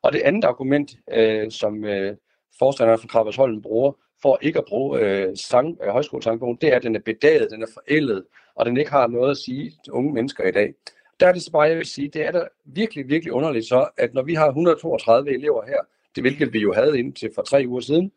[0.03, 2.17] Og det andet argument, øh, som øh,
[2.59, 6.83] forstanderen fra Krabbersholm bruger, for ikke at bruge øh, sang, øh, højskolesangbogen, det er, at
[6.83, 10.13] den er bedaget, den er forældet, og den ikke har noget at sige til unge
[10.13, 10.75] mennesker i dag.
[11.21, 13.89] Der er det så bare, jeg vil sige, det er da virkelig, virkelig underligt så,
[13.97, 15.81] at når vi har 132 elever her,
[16.15, 18.13] det hvilket vi jo havde indtil for tre uger siden,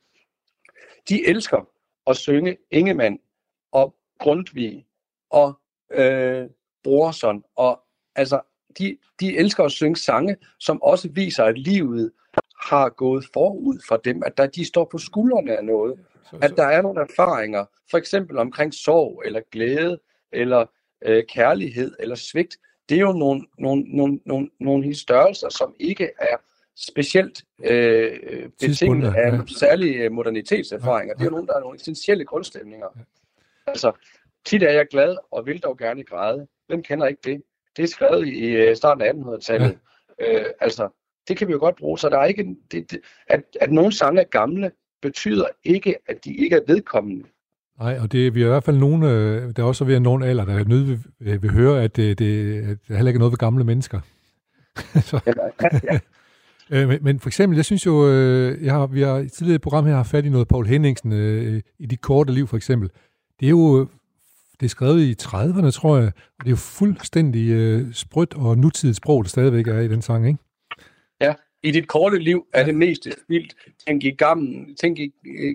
[1.09, 1.67] de elsker
[2.07, 3.19] at synge Ingemann
[3.71, 4.85] og Grundtvig
[5.29, 5.59] og
[5.91, 6.47] øh,
[6.83, 7.79] Brorson, og
[8.15, 8.41] altså,
[8.77, 12.11] de, de elsker at synge sange, som også viser, at livet
[12.61, 15.99] har gået forud for dem, at der, de står på skuldrene af noget,
[16.41, 19.99] at der er nogle erfaringer, for eksempel omkring sorg eller glæde,
[20.31, 20.65] eller
[21.05, 22.57] øh, kærlighed eller svigt,
[22.89, 26.37] det er jo nogle, nogle, nogle, nogle, nogle størrelser, som ikke er
[26.75, 29.39] specielt øh, betinget af ja.
[29.59, 31.13] særlige modernitetserfaringer.
[31.13, 31.17] Ja.
[31.17, 32.87] Det er jo nogle, der er nogle essentielle grundstemninger.
[32.95, 33.01] Ja.
[33.67, 33.91] Altså,
[34.45, 36.47] tit er jeg glad og vil dog gerne græde.
[36.71, 37.41] Hvem kender ikke det?
[37.77, 39.77] Det er skrevet i øh, starten af 1800-tallet.
[40.19, 40.39] Ja.
[40.39, 40.89] Øh, altså,
[41.27, 41.99] det kan vi jo godt bruge.
[41.99, 46.25] Så der er ikke, det, det, at, at nogle sange er gamle, betyder ikke, at
[46.25, 47.25] de ikke er vedkommende.
[47.79, 50.01] Nej, og det, vi er i hvert fald nogen, øh, der er også ved at
[50.01, 50.87] nogen alder, der er nødt
[51.19, 53.99] vil, vil høre, at det, det, at der heller ikke er noget ved gamle mennesker.
[55.09, 55.33] så, ja,
[55.93, 55.99] ja.
[56.73, 59.59] Øh, men, men for eksempel, jeg synes jo, øh, jeg har, vi har i tidligere
[59.59, 61.11] program her har fat i noget Paul Henningsen
[61.79, 62.89] i dit korte liv for eksempel.
[63.39, 63.87] Det er jo
[64.61, 68.57] det er skrevet i 30'erne, tror jeg, og det er jo fuldstændig øh, sprødt og
[68.57, 70.39] nutidigt sprog, der stadigvæk er i den sang, ikke?
[71.21, 71.33] Ja,
[71.63, 73.55] i dit korte liv er det mest vildt.
[73.87, 74.97] Tænk, igennem, tænk,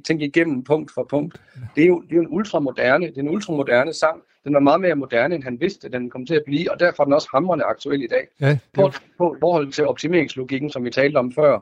[0.07, 1.41] tænk igennem punkt for punkt.
[1.77, 4.23] Det er jo, det er jo en ultramoderne, det er en ultramoderne sang.
[4.45, 7.03] Den er meget mere moderne, end han vidste, den kom til at blive, og derfor
[7.03, 8.29] er den også hamrende aktuel i dag.
[8.41, 11.59] Ja, på, på forhold til optimeringslogikken, som vi talte om før.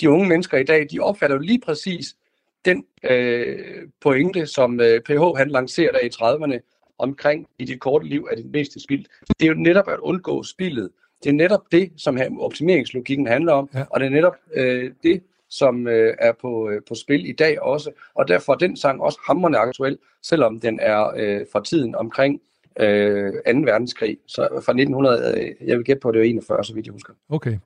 [0.00, 2.16] de unge mennesker i dag, de opfatter jo lige præcis
[2.64, 3.58] den øh,
[4.00, 8.46] pointe, som øh, PH han lancerede i 30'erne omkring i dit korte liv er det
[8.52, 9.04] meste spild.
[9.40, 10.90] Det er jo netop at undgå spildet.
[11.24, 13.84] Det er netop det, som optimeringslogikken handler om, ja.
[13.90, 17.62] og det er netop øh, det, som øh, er på, øh, på spil i dag
[17.62, 17.90] også.
[18.14, 22.40] Og derfor er den sang også hammerende aktuel, selvom den er øh, fra tiden omkring
[22.80, 23.38] øh, 2.
[23.46, 24.18] verdenskrig.
[24.26, 26.92] Så fra 1900, øh, jeg vil gætte på, at det var 41, så vidt jeg
[26.92, 27.12] husker.
[27.28, 27.58] Okay.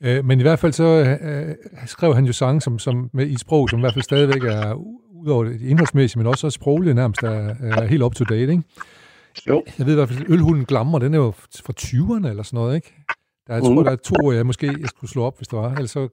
[0.00, 1.54] Øh, men i hvert fald så øh,
[1.86, 4.74] skrev han jo sange som, som med i sprog, som i hvert fald stadigvæk er,
[5.22, 8.62] udover det indholdsmæssige, men også sprogligt nærmest er, er helt up to date, ikke?
[9.48, 9.62] Jo.
[9.78, 11.30] Jeg ved i hvert fald, ølhunden glammer, den er jo
[11.64, 12.94] fra 20'erne eller sådan noget, ikke?
[13.46, 13.84] Der, jeg tror, mm.
[13.84, 15.72] der er to jeg måske jeg skulle slå op, hvis der var.
[15.72, 16.08] Ellers så...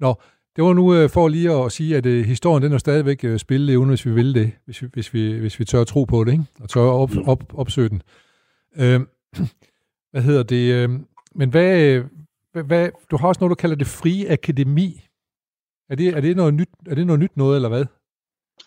[0.00, 0.14] Nå,
[0.56, 3.38] det var nu øh, for lige at sige, at øh, historien den er stadigvæk øh,
[3.38, 6.24] spillelevende, hvis vi vil det, hvis vi, hvis vi, hvis vi tør at tro på
[6.24, 6.44] det, ikke?
[6.60, 8.02] og tør at op, op, opsøge den.
[8.76, 9.00] Øh,
[10.12, 10.74] hvad hedder det?
[10.74, 10.90] Øh,
[11.34, 12.02] men hvad,
[12.64, 15.06] hvad, du har også noget, du kalder det frie akademi.
[15.88, 17.84] Er det, er det, noget, nyt, er det noget nyt noget, eller hvad?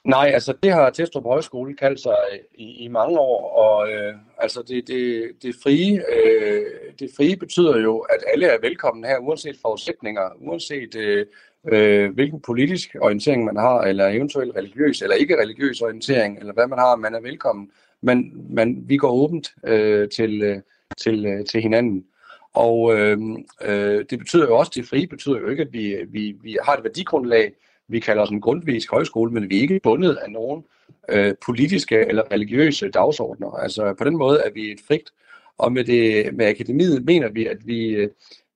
[0.07, 4.13] Nej, altså det har Testrup Højskole kaldt sig øh, i, i mange år, og øh,
[4.37, 6.65] altså det, det, det, frie, øh,
[6.99, 11.25] det frie betyder jo, at alle er velkomne her, uanset forudsætninger, uanset øh,
[11.67, 16.67] øh, hvilken politisk orientering man har, eller eventuelt religiøs eller ikke religiøs orientering, eller hvad
[16.67, 17.71] man har, man er velkommen.
[18.01, 20.61] Men, man, vi går åbent øh, til, øh,
[20.97, 22.05] til, øh, til hinanden.
[22.53, 23.17] Og øh,
[23.61, 26.75] øh, det betyder jo også, det frie betyder jo ikke, at vi, vi, vi har
[26.75, 27.53] et værdigrundlag,
[27.87, 30.63] vi kalder os en grundvisk højskole, men vi er ikke bundet af nogen
[31.09, 33.51] øh, politiske eller religiøse dagsordner.
[33.51, 35.09] Altså på den måde er vi et frit,
[35.57, 38.09] og med, det, med akademiet mener vi, at vi øh,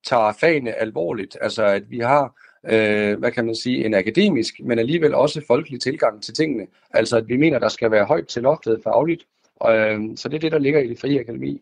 [0.05, 1.37] tager fagene alvorligt.
[1.41, 2.33] Altså at vi har
[2.65, 6.67] øh, hvad kan man sige, en akademisk, men alligevel også folkelig tilgang til tingene.
[6.93, 9.23] Altså at vi mener, der skal være højt til loftet fagligt.
[9.55, 11.61] Og, øh, så det er det, der ligger i det frie akademi.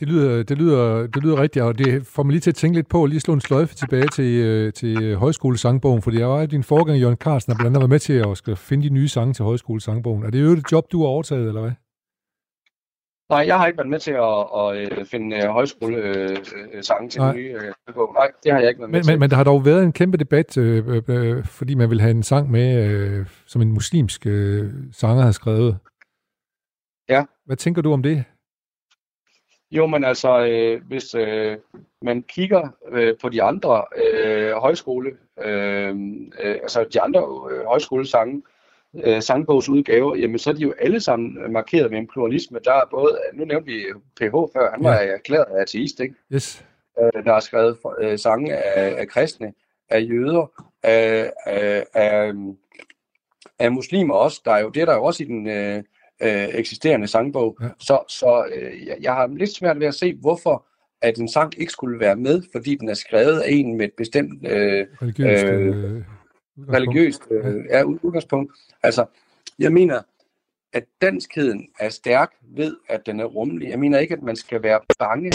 [0.00, 2.76] Det lyder, det, lyder, det lyder rigtigt, og det får mig lige til at tænke
[2.76, 6.62] lidt på, lige slå en sløjfe tilbage til, øh, til højskolesangbogen, fordi jeg var din
[6.62, 9.34] forgang, Jørgen Carlsen, der blandt andet var med til at skal finde de nye sange
[9.34, 10.24] til højskolesangbogen.
[10.24, 11.72] Er det jo et job, du har overtaget, eller hvad?
[13.30, 17.32] Nej, jeg har ikke været med til at, at, at finde højskolesange til Nej.
[17.32, 17.56] den nye
[17.96, 19.12] uh, Nej, det har jeg ikke været med men, til.
[19.12, 22.10] Men, men der har dog været en kæmpe debat, øh, øh, fordi man vil have
[22.10, 25.78] en sang med, øh, som en muslimsk øh, sanger har skrevet.
[27.08, 27.24] Ja.
[27.46, 28.24] Hvad tænker du om det?
[29.70, 31.56] Jo, men altså, øh, hvis øh,
[32.02, 35.10] man kigger øh, på de andre øh, højskole,
[35.44, 35.96] øh,
[36.40, 38.42] øh, altså de andre øh, højskolesange,
[38.94, 42.58] øh, sangbogsudgaver, jamen så er de jo alle sammen markeret med en pluralisme.
[42.64, 43.84] Der er både, nu nævnte vi
[44.16, 45.06] PH før, han var ja.
[45.06, 46.14] erklæret ateist, ikke?
[46.32, 46.64] Yes.
[47.00, 49.52] Øh, der er skrevet øh, sange af, af kristne,
[49.88, 52.32] af jøder, af, af, af,
[53.58, 54.40] af muslimer også.
[54.44, 55.48] Der er jo, det er der jo også i den...
[55.48, 55.82] Øh,
[56.20, 57.58] øh, eksisterende sangbog.
[57.62, 57.68] Ja.
[57.78, 60.66] Så, så øh, jeg, jeg har lidt svært ved at se, hvorfor
[61.02, 63.92] at en sang ikke skulle være med, fordi den er skrevet af en med et
[63.96, 66.02] bestemt øh, religiøst, øh, øh,
[66.72, 67.82] religiøst øh, ja.
[67.82, 68.52] udgangspunkt.
[68.82, 69.04] Altså,
[69.58, 70.02] jeg mener,
[70.72, 73.68] at danskheden er stærk ved, at den er rummelig.
[73.68, 75.32] Jeg mener ikke, at man skal være bange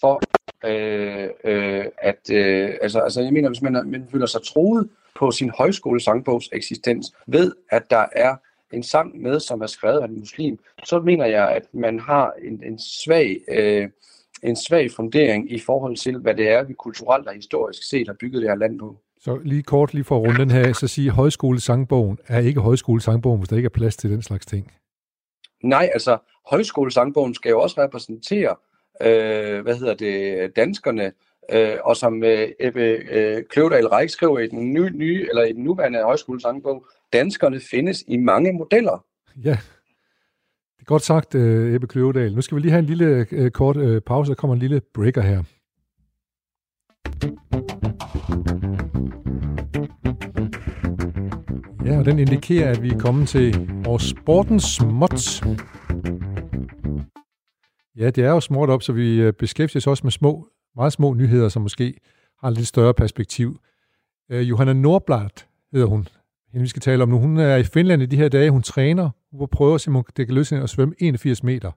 [0.00, 0.22] for,
[0.64, 2.30] øh, øh, at...
[2.32, 7.12] Øh, altså, altså, jeg mener, hvis man, man føler sig troet på sin højskolesangbogs eksistens,
[7.26, 8.36] ved, at der er
[8.72, 12.32] en sang med, som er skrevet af en muslim, så mener jeg, at man har
[12.42, 13.40] en, en svag...
[13.48, 13.88] Øh,
[14.42, 18.16] en svag fundering i forhold til, hvad det er, vi kulturelt og historisk set har
[18.20, 18.96] bygget det her land på.
[19.20, 23.38] Så lige kort, lige for at runde den her, så sige, højskolesangbogen er ikke højskolesangbogen,
[23.38, 24.72] hvis der ikke er plads til den slags ting.
[25.62, 28.56] Nej, altså højskolesangbogen skal jo også repræsentere,
[29.02, 31.12] øh, hvad hedder det, danskerne,
[31.52, 35.52] øh, og som øh, Ebbe øh, Kløvedal Reik skriver i den nye, nye, eller i
[35.52, 39.04] den nuværende højskolesangbog, danskerne findes i mange modeller.
[39.44, 39.58] Ja,
[40.76, 42.34] det er godt sagt, øh, Ebbe Kløvedal.
[42.34, 44.80] Nu skal vi lige have en lille øh, kort øh, pause, der kommer en lille
[44.94, 45.42] breaker her.
[51.84, 55.42] Ja, og den indikerer, at vi er kommet til vores sportens småt.
[57.96, 61.14] Ja, det er jo småt op, så vi beskæftiger os også med små, meget små
[61.14, 61.94] nyheder, som måske
[62.40, 63.58] har et lidt større perspektiv.
[64.32, 66.08] Uh, Johanna Nordblad hedder hun,
[66.52, 67.18] hende vi skal tale om nu.
[67.18, 68.50] Hun er i Finland i de her dage.
[68.50, 69.10] Hun træner.
[69.32, 71.72] Hun prøver at se, om det kan løse at svømme 81 meter.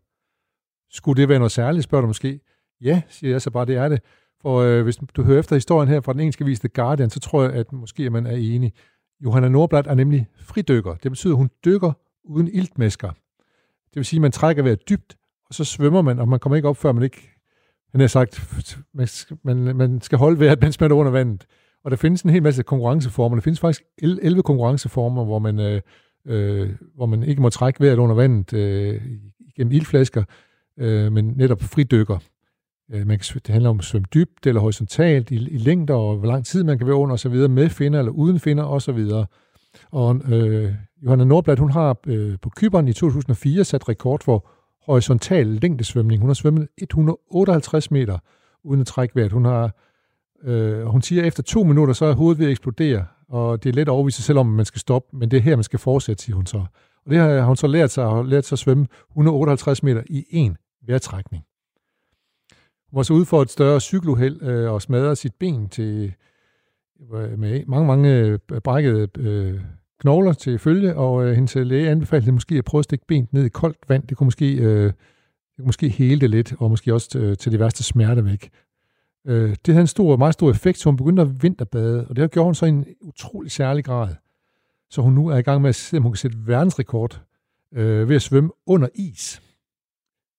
[0.91, 2.39] Skulle det være noget særligt, spørger du måske?
[2.81, 4.01] Ja, siger jeg så bare, det er det.
[4.41, 7.19] For øh, hvis du hører efter historien her fra den engelske vis The Guardian, så
[7.19, 8.73] tror jeg, at måske man er enig.
[9.23, 10.95] Johanna Nordblad er nemlig fridykker.
[10.95, 11.91] Det betyder, at hun dykker
[12.23, 13.07] uden iltmæsker.
[13.85, 16.55] Det vil sige, at man trækker vejret dybt, og så svømmer man, og man kommer
[16.55, 17.29] ikke op, før man ikke...
[17.91, 18.49] Han har sagt,
[19.43, 21.45] man, man skal holde vejret, mens man er under vandet.
[21.83, 23.35] Og der findes en hel masse konkurrenceformer.
[23.35, 25.81] Der findes faktisk 11 konkurrenceformer, hvor man, øh,
[26.25, 29.01] øh, hvor man ikke må trække vejret under vandet øh,
[29.55, 30.23] gennem ildflasker,
[30.79, 32.17] øh, men netop fridykker.
[32.91, 36.17] Øh, man kan, det handler om at svømme dybt eller horisontalt i, i længder, og
[36.17, 38.99] hvor lang tid man kan være under osv., med finder eller uden finder osv.
[39.91, 40.73] Og øh,
[41.03, 44.49] Johanna Nordblad, hun har øh, på Kyberen i 2004 sat rekord for
[44.85, 46.21] horisontal længdesvømning.
[46.21, 48.17] Hun har svømmet 158 meter
[48.63, 49.31] uden at trække vejret.
[49.31, 49.75] Hun har
[50.43, 53.69] øh, hun siger, at efter to minutter, så er hovedet ved at eksplodere, og det
[53.69, 55.55] er let at overvise sig selv om, at man skal stoppe, men det er her,
[55.55, 56.65] man skal fortsætte, siger hun så.
[57.05, 60.25] Og det har hun så lært sig, og lært sig at svømme 158 meter i
[60.29, 61.43] en vejrtrækning.
[62.91, 66.13] Hun var så ude for et større cykeluheld øh, og smadrede sit ben til
[67.13, 69.61] øh, med mange, mange øh, brækkede øh,
[70.01, 73.33] knogler til følge, og øh, hendes øh, læge anbefalede måske at prøve at stikke benet
[73.33, 74.07] ned i koldt vand.
[74.07, 74.93] Det kunne måske, øh, det
[75.57, 78.49] kunne måske hele det lidt, og måske også øh, til, til de værste smerter væk.
[79.27, 82.21] Øh, det havde en stor, meget stor effekt, så hun begyndte at vinterbade, og det
[82.21, 84.15] har gjort hun så i en utrolig særlig grad.
[84.89, 87.21] Så hun nu er i gang med at se, om hun kan sætte verdensrekord
[87.73, 89.41] øh, ved at svømme under is.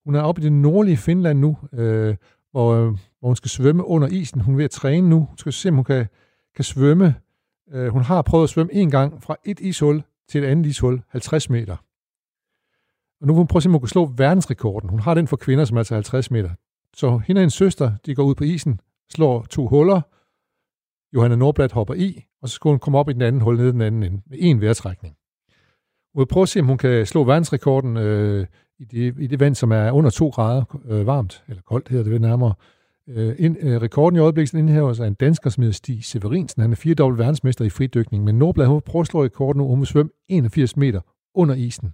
[0.04, 2.16] Hun er oppe i det nordlige Finland nu, øh,
[2.50, 4.40] hvor, øh, hvor hun skal svømme under isen.
[4.40, 5.18] Hun er ved at træne nu.
[5.18, 6.06] Hun skal se, om hun kan,
[6.54, 7.14] kan svømme.
[7.72, 11.02] Øh, hun har prøvet at svømme en gang fra et ishul til et andet ishul,
[11.08, 11.76] 50 meter.
[13.20, 14.90] Og nu vil hun prøve at se, om hun kan slå verdensrekorden.
[14.90, 16.50] Hun har den for kvinder, som er altså 50 meter.
[16.96, 18.80] Så hende og hendes søster, de går ud på isen,
[19.14, 20.00] slår to huller.
[21.14, 23.72] Johanna Nordblad hopper i, og så skal hun komme op i den anden hul nede
[23.72, 25.16] den anden ende med en vejrtrækning.
[26.14, 28.46] Hun vil prøve at se, om hun kan slå verdensrekorden øh,
[28.78, 32.04] i, det, i det vand, som er under 2 grader øh, varmt, eller koldt hedder
[32.04, 32.54] det ved nærmere.
[33.08, 36.62] Øh, ind, øh, rekorden i øjeblikket indhæver sig en dansker, som hedder Stig Severinsen.
[36.62, 39.68] Han er firedobbelt verdensmester i fridykning, men Nordblad hun vil prøve at slå rekorden nu,
[39.68, 41.00] hun vil svømme 81 meter
[41.34, 41.92] under isen.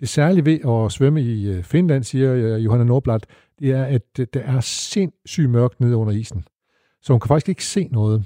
[0.00, 3.20] Det særlige ved at svømme i øh, Finland, siger øh, Johanna Nordblad,
[3.60, 6.44] det er, at der er sindssygt mørkt nede under isen.
[7.02, 8.24] Så hun kan faktisk ikke se noget.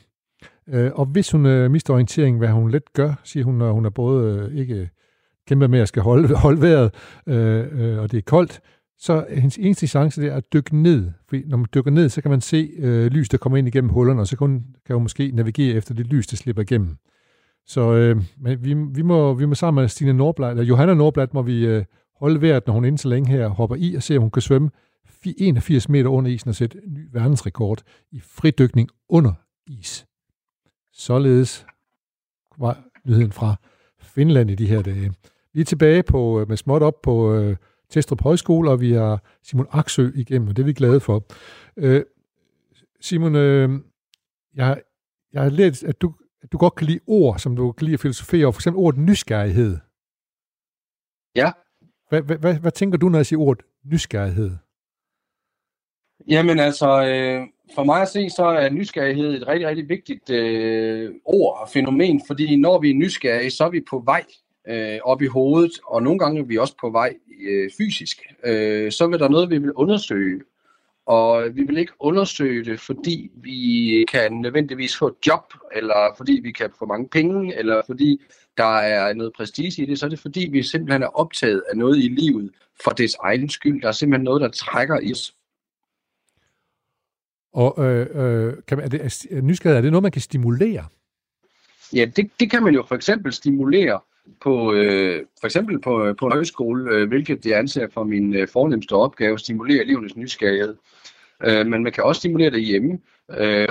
[0.69, 3.85] Øh, og hvis hun øh, mister orientering, hvad hun let gør, siger hun, når hun
[3.85, 4.91] er både øh, ikke
[5.49, 6.95] kæmper med at skal holde, holde vejret,
[7.99, 8.61] og det er koldt,
[9.03, 11.11] så hendes eneste chance det er at dykke ned.
[11.29, 13.91] Fordi når man dykker ned, så kan man se øh, lys, der kommer ind igennem
[13.91, 16.97] hullerne, og så kan hun, kan hun måske navigere efter det lys, der slipper igennem.
[17.67, 21.29] Så øh, men vi, vi, må, vi må sammen med Stine Nordblad, eller Johanna Nordblad,
[21.33, 21.85] må vi øh,
[22.17, 24.43] holde vejret, når hun inden så længe her hopper i og ser, om hun kan
[24.43, 24.71] svømme
[25.39, 29.33] 81 meter under isen og sætte ny verdensrekord i fridykning under
[29.67, 30.07] is.
[30.93, 31.67] Således
[32.59, 33.55] var nyheden fra
[34.01, 35.13] Finland i de her dage.
[35.53, 37.57] Vi er tilbage på, øh, med småt op på øh,
[37.91, 41.25] Testrup Højskole, og vi har Simon Aksø igennem, og det er vi glade for.
[41.77, 42.05] Øh,
[43.01, 43.81] Simon, øh,
[44.55, 44.83] jeg,
[45.33, 46.15] jeg har lært, at du
[46.53, 48.53] du godt kan lide ord, som du kan lide at filosofere over.
[48.53, 49.79] For eksempel ordet nysgerrighed.
[51.37, 51.53] Ja.
[52.09, 54.51] Hvad, hvad, hvad, hvad tænker du, når jeg siger ordet nysgerrighed?
[56.29, 61.11] Jamen altså, øh, for mig at se, så er nysgerrighed et rigtig, rigtig vigtigt øh,
[61.25, 64.25] ord og fænomen, fordi når vi er nysgerrige, så er vi på vej
[64.69, 67.15] øh, op i hovedet, og nogle gange er vi også på vej
[67.49, 68.23] øh, fysisk.
[68.45, 70.41] Øh, så vil der noget, vi vil undersøge,
[71.07, 76.41] og vi vil ikke undersøge det, fordi vi kan nødvendigvis få et job, eller fordi
[76.43, 78.21] vi kan få mange penge, eller fordi
[78.57, 81.77] der er noget prestige i det, så er det fordi, vi simpelthen er optaget af
[81.77, 82.51] noget i livet
[82.85, 83.83] for dets egen skyld.
[83.83, 85.35] Der er simpelthen noget, der trækker i os.
[87.53, 90.85] Og øh, øh, kan man, er det, er, nysgerrighed, er det noget, man kan stimulere?
[91.93, 94.01] Ja, det, det kan man jo for eksempel stimulere
[94.41, 98.35] på, øh, for eksempel på, øh, på en højskole, øh, hvilket jeg anser for min
[98.35, 100.77] øh, fornemmeste opgave, stimulere elevernes nysgerrighed.
[101.45, 102.99] Øh, men man kan også stimulere det hjemme.
[103.31, 103.69] Øh,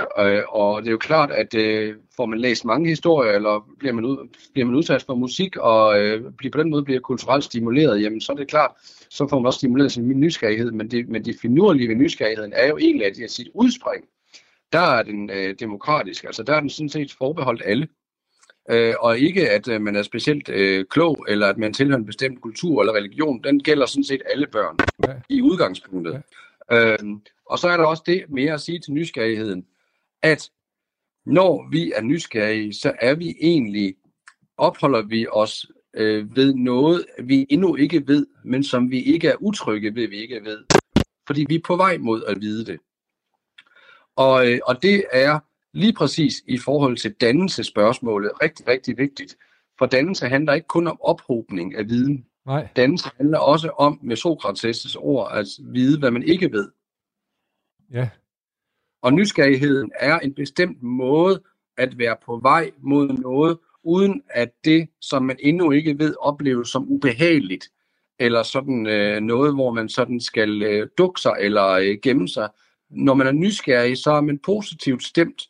[0.49, 4.05] og det er jo klart, at øh, får man læst mange historier, eller bliver man,
[4.05, 8.01] ud, bliver man udsat for musik, og øh, bliver på den måde bliver kulturelt stimuleret,
[8.01, 8.71] jamen så er det klart,
[9.09, 10.71] så får man også stimuleret sin nysgerrighed.
[10.71, 14.05] Men det, men det finurlige ved nysgerrigheden er jo egentlig, at sit udspring,
[14.71, 17.87] der er den øh, demokratisk, altså der er den sådan set forbeholdt alle.
[18.69, 22.05] Øh, og ikke at øh, man er specielt øh, klog, eller at man tilhører en
[22.05, 24.77] bestemt kultur eller religion, den gælder sådan set alle børn
[25.07, 25.13] ja.
[25.29, 26.13] i udgangspunktet.
[26.13, 26.19] Ja.
[26.71, 26.97] Øh,
[27.45, 29.65] og så er der også det mere at sige til nysgerrigheden,
[30.21, 30.51] at
[31.25, 33.95] når vi er nysgerrige, så er vi egentlig,
[34.57, 39.35] opholder vi os øh, ved noget, vi endnu ikke ved, men som vi ikke er
[39.39, 40.63] utrygge ved, vi ikke ved.
[41.27, 42.79] Fordi vi er på vej mod at vide det.
[44.15, 45.39] Og, øh, og det er
[45.73, 49.37] lige præcis i forhold til dannelsespørgsmålet rigtig, rigtig vigtigt.
[49.77, 52.25] For dannelse handler ikke kun om ophobning af viden.
[52.45, 52.67] Nej.
[52.75, 56.71] Dannelse handler også om, med Sokrates' ord, at vide, hvad man ikke ved.
[57.91, 58.09] Ja.
[59.01, 61.41] Og nysgerrigheden er en bestemt måde
[61.77, 66.69] at være på vej mod noget, uden at det, som man endnu ikke ved, opleves
[66.69, 67.69] som ubehageligt,
[68.19, 72.49] eller sådan øh, noget, hvor man sådan skal øh, dukke sig eller øh, gemme sig.
[72.89, 75.41] Når man er nysgerrig, så er man positivt stemt.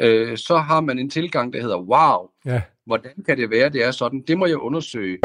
[0.00, 2.62] Øh, så har man en tilgang, der hedder, wow, ja.
[2.86, 4.20] hvordan kan det være, det er sådan?
[4.20, 5.18] Det må jeg undersøge.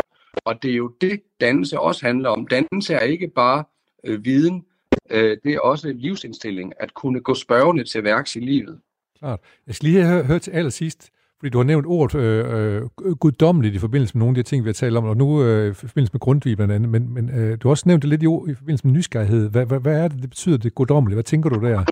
[0.46, 2.48] Og det er jo det, dannelse også handler om.
[2.48, 3.64] Dannelse er ikke bare
[4.04, 4.66] øh, viden,
[5.10, 8.80] øh, det er også livsindstilling, at kunne gå spørgende til værks i livet.
[9.20, 9.40] Klart.
[9.68, 11.10] Jeg skal lige have hørt til allersidst,
[11.40, 14.64] fordi du har nævnt ordet øh, øh, guddommeligt i forbindelse med nogle af de ting,
[14.64, 17.30] vi har talt om, og nu øh, i forbindelse med Grundtvig blandt andet, men, men
[17.30, 19.50] øh, du har også nævnt det lidt i, i forbindelse med nysgerrighed.
[19.50, 21.16] Hvad, hvad, hvad er det, det betyder, det guddommeligt?
[21.16, 21.86] Hvad tænker du der?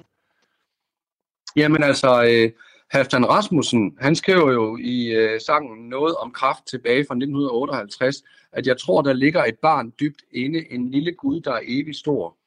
[1.55, 2.51] Jamen altså, øh,
[2.91, 8.67] Halfdan Rasmussen, han skrev jo i øh, sangen noget om kraft tilbage fra 1958, at
[8.67, 12.37] jeg tror, der ligger et barn dybt inde, en lille Gud, der er evig stor.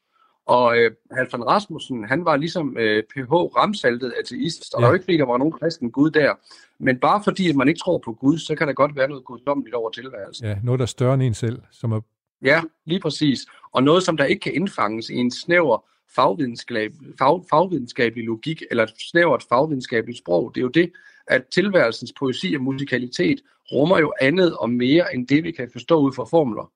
[0.46, 4.82] Og øh, Halfdan Rasmussen, han var ligesom øh, PH ramsaltet ateist, og ja.
[4.82, 6.34] der er jo ikke fordi, der var nogen kristen Gud der.
[6.78, 9.24] Men bare fordi, at man ikke tror på Gud, så kan der godt være noget
[9.24, 10.46] guddommeligt over tilværelsen.
[10.46, 11.62] Ja, noget, der er større end en selv.
[11.70, 12.00] Som er...
[12.44, 13.46] Ja, lige præcis.
[13.72, 15.84] Og noget, som der ikke kan indfanges i en snæver
[16.14, 20.52] fagvidenskab, fag, fagvidenskabelig logik, eller et snævert fagvidenskabeligt sprog.
[20.54, 20.92] Det er jo det,
[21.26, 23.40] at tilværelsens poesi og musikalitet
[23.72, 26.70] rummer jo andet og mere end det, vi kan forstå ud fra formler.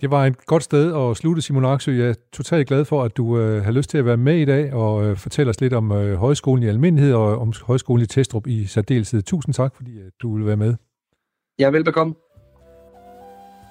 [0.00, 1.92] Det var et godt sted at slutte, Simon Aksø.
[1.92, 4.44] Jeg er totalt glad for, at du øh, har lyst til at være med i
[4.44, 8.06] dag og øh, fortælle os lidt om øh, højskolen i almindelighed og om højskolen i
[8.06, 9.22] Testrup i særdeleshed.
[9.22, 10.74] Tusind tak, fordi at du vil være med.
[11.58, 12.14] Ja, velbekomme.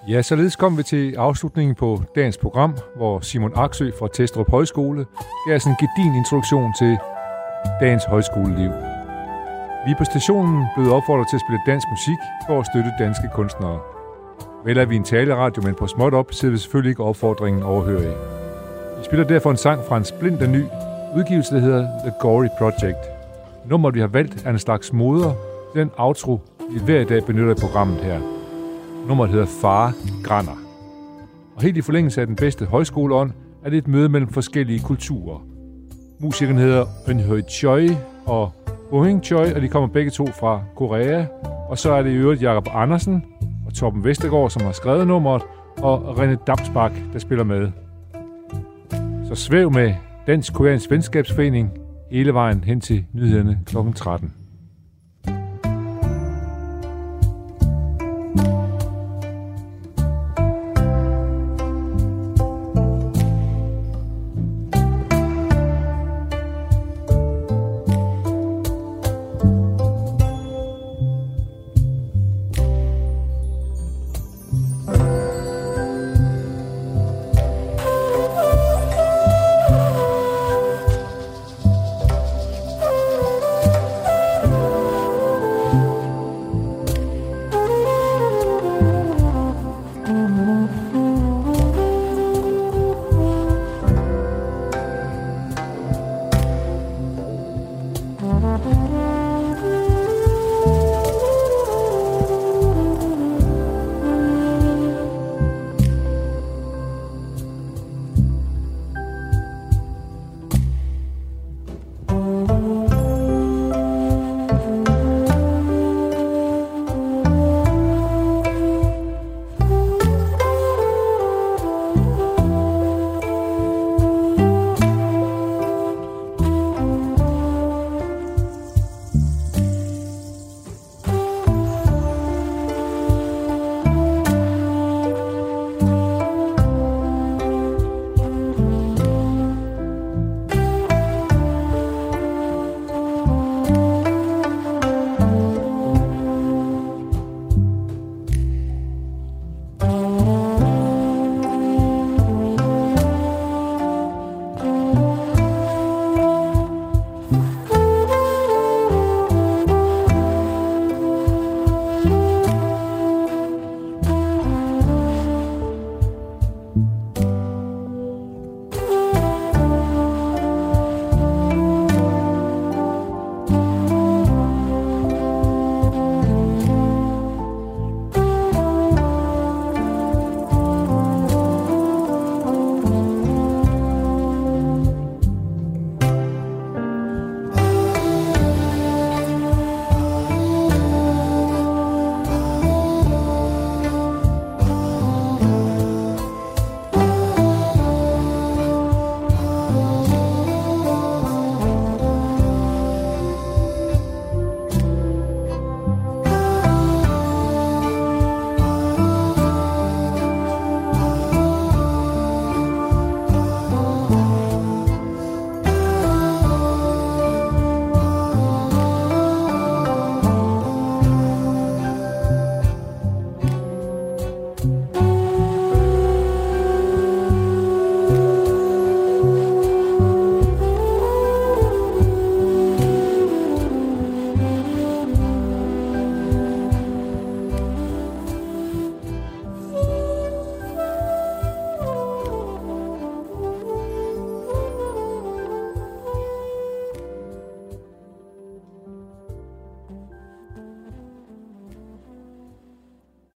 [0.10, 5.05] Ja, således kom vi til afslutningen på dagens program, hvor Simon Aksø fra Testrup Højskole
[5.47, 6.97] gav os en gedin introduktion til
[7.82, 8.72] dagens højskoleliv.
[9.86, 13.80] Vi på stationen blev opfordret til at spille dansk musik for at støtte danske kunstnere.
[14.66, 18.01] Vel er vi en taleradio, men på småt op sidder vi selvfølgelig ikke opfordringen overhører
[18.01, 18.16] i.
[18.99, 20.64] Vi spiller derfor en sang fra en splinter ny
[21.18, 23.01] udgivelse, der hedder The Gory Project.
[23.66, 25.34] Nummeret, vi har valgt, er en slags moder
[25.76, 26.39] den outro,
[26.72, 28.37] vi hver dag benytter i programmet her.
[29.08, 29.93] Nummeret hedder Far
[30.24, 30.58] Granner.
[31.55, 33.32] Og helt i forlængelse af den bedste højskoleånd,
[33.66, 35.45] er det et møde mellem forskellige kulturer.
[36.20, 37.89] Musikeren hedder Eunhoi Choi
[38.26, 38.51] og
[38.89, 41.26] Bohing Choi, og de kommer begge to fra Korea.
[41.70, 43.24] Og så er det i øvrigt Jakob Andersen
[43.66, 45.41] og Torben Vestergaard, som har skrevet nummeret,
[45.78, 47.72] og René Damsbak, der spiller med.
[49.28, 49.93] Så svæv med
[50.28, 51.72] Dansk Koreansk Venskabsforening
[52.12, 53.78] hele vejen hen til nyhederne kl.
[53.95, 54.34] 13.